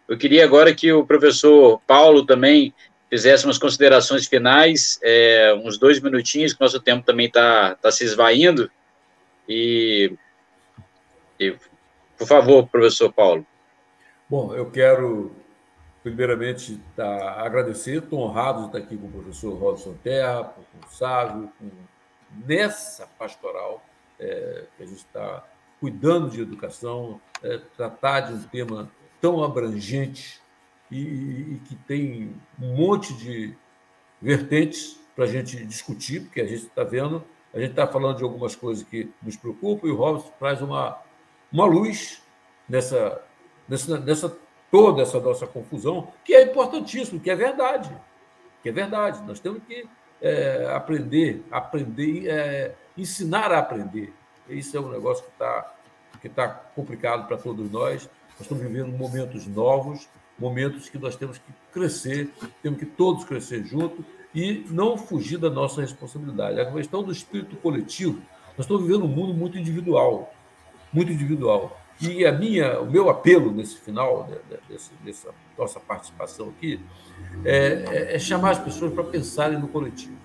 [0.08, 2.72] Eu queria agora que o professor Paulo também
[3.10, 8.04] fizesse umas considerações finais, é, uns dois minutinhos, que nosso tempo também está tá se
[8.04, 8.70] esvaindo,
[9.48, 10.12] e
[11.38, 11.56] e,
[12.16, 13.46] por favor, professor Paulo.
[14.28, 15.32] Bom, eu quero,
[16.02, 20.90] primeiramente, tá, agradecer, estou honrado de estar aqui com o professor Robson Terra, com o
[20.90, 21.70] Sávio, com,
[22.46, 23.82] nessa pastoral
[24.18, 25.44] é, que a gente está
[25.80, 30.40] cuidando de educação, é, tratar de um tema tão abrangente
[30.90, 33.54] e, e, que tem um monte de
[34.20, 37.24] vertentes para a gente discutir, porque a gente está vendo
[37.54, 41.00] A gente está falando de algumas coisas que nos preocupam e o Robson traz uma,
[41.52, 42.22] uma luz
[42.68, 43.22] nessa,
[43.68, 44.38] nessa, nessa
[44.70, 47.94] toda essa nossa confusão, que é importantíssimo, que é verdade.
[48.62, 49.22] Que é verdade.
[49.26, 49.88] Nós temos que
[50.20, 54.12] é, aprender, aprender, é, ensinar a aprender.
[54.48, 55.74] Isso é um negócio que está
[56.20, 58.08] que tá complicado para todos nós.
[58.30, 62.30] Nós estamos vivendo momentos novos, momentos que nós temos que crescer,
[62.62, 66.60] temos que todos crescer juntos e não fugir da nossa responsabilidade.
[66.60, 68.20] A questão do espírito coletivo,
[68.56, 70.32] nós estamos vivendo um mundo muito individual,
[70.92, 71.78] muito individual.
[72.00, 74.28] E a minha, o meu apelo nesse final
[74.68, 76.80] desse, dessa nossa participação aqui
[77.44, 80.16] é, é, é chamar as pessoas para pensarem no coletivo.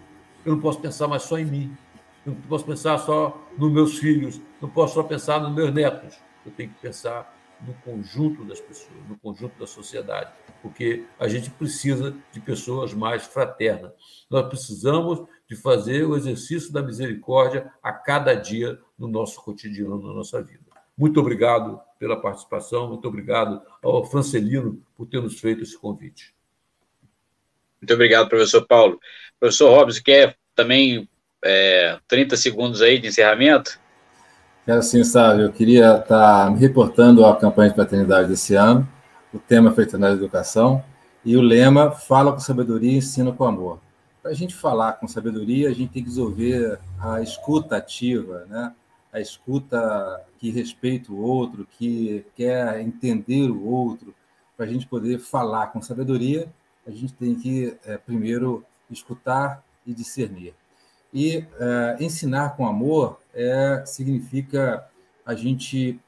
[0.45, 1.77] Eu não posso pensar mais só em mim,
[2.25, 6.15] não posso pensar só nos meus filhos, não posso só pensar nos meus netos.
[6.45, 7.33] Eu tenho que pensar
[7.65, 13.25] no conjunto das pessoas, no conjunto da sociedade, porque a gente precisa de pessoas mais
[13.25, 13.91] fraternas.
[14.29, 20.13] Nós precisamos de fazer o exercício da misericórdia a cada dia no nosso cotidiano, na
[20.13, 20.61] nossa vida.
[20.97, 26.33] Muito obrigado pela participação, muito obrigado ao Francelino por ter nos feito esse convite.
[27.81, 28.99] Muito obrigado, professor Paulo.
[29.39, 31.09] Professor Robson, quer também
[31.43, 33.79] é, 30 segundos aí de encerramento?
[34.65, 35.45] Quero sim, Sávio.
[35.45, 38.87] Eu queria estar me reportando à campanha de paternidade desse ano.
[39.33, 40.83] O tema é Fraternidade Educação.
[41.25, 43.79] E o lema Fala com sabedoria, ensina com amor.
[44.21, 48.71] Para a gente falar com sabedoria, a gente tem que desenvolver a escuta ativa, né?
[49.13, 54.13] A escuta que respeita o outro, que quer entender o outro.
[54.57, 56.51] Para a gente poder falar com sabedoria,
[56.85, 60.55] a gente tem que, é, primeiro, escutar e discernir.
[61.13, 64.89] E é, ensinar com amor é, significa
[65.23, 65.99] a gente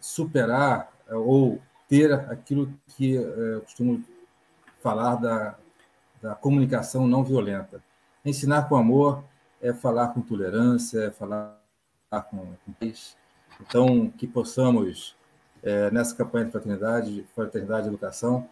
[0.00, 4.04] superar ou ter aquilo que eu costumo
[4.80, 5.56] falar da,
[6.22, 7.82] da comunicação não violenta.
[8.24, 9.24] Ensinar com amor
[9.60, 11.57] é falar com tolerância, é falar
[12.10, 12.92] com, com
[13.60, 15.14] Então, que possamos,
[15.62, 18.48] é, nessa campanha de fraternidade, fraternidade e educação,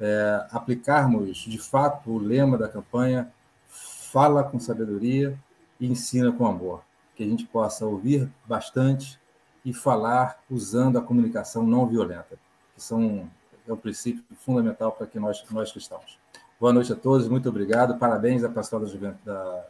[0.00, 3.32] é, aplicarmos de fato o lema da campanha
[3.68, 5.38] fala com sabedoria
[5.78, 6.82] e ensina com amor.
[7.14, 9.20] Que a gente possa ouvir bastante
[9.64, 12.38] e falar usando a comunicação não violenta,
[12.74, 13.28] que são,
[13.66, 16.18] é um princípio fundamental para que nós, nós cristãos.
[16.60, 19.66] Boa noite a todos, muito obrigado, parabéns à Pastoral da, da,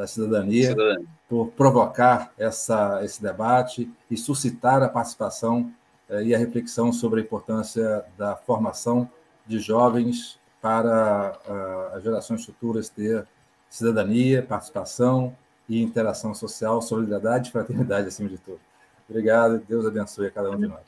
[0.00, 5.70] da Cidadania, Cidadania, por provocar essa, esse debate e suscitar a participação
[6.08, 9.10] eh, e a reflexão sobre a importância da formação
[9.46, 13.26] de jovens para uh, as gerações futuras ter
[13.68, 15.36] cidadania, participação
[15.68, 18.60] e interação social, solidariedade e fraternidade, acima de tudo.
[19.06, 20.80] Obrigado, Deus abençoe a cada um de nós.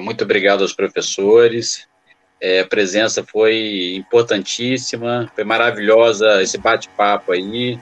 [0.00, 1.88] Muito obrigado aos professores.
[2.44, 7.78] É, a presença foi importantíssima, foi maravilhosa esse bate-papo aí.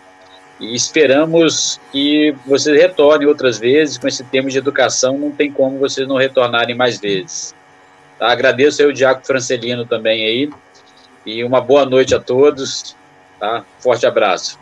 [0.61, 5.17] E esperamos que vocês retornem outras vezes com esse tema de educação.
[5.17, 7.55] Não tem como vocês não retornarem mais vezes.
[8.19, 8.31] Tá?
[8.31, 10.51] Agradeço aí o Diaco Francelino também aí.
[11.25, 12.95] E uma boa noite a todos.
[13.39, 13.65] Tá?
[13.79, 14.59] Forte abraço.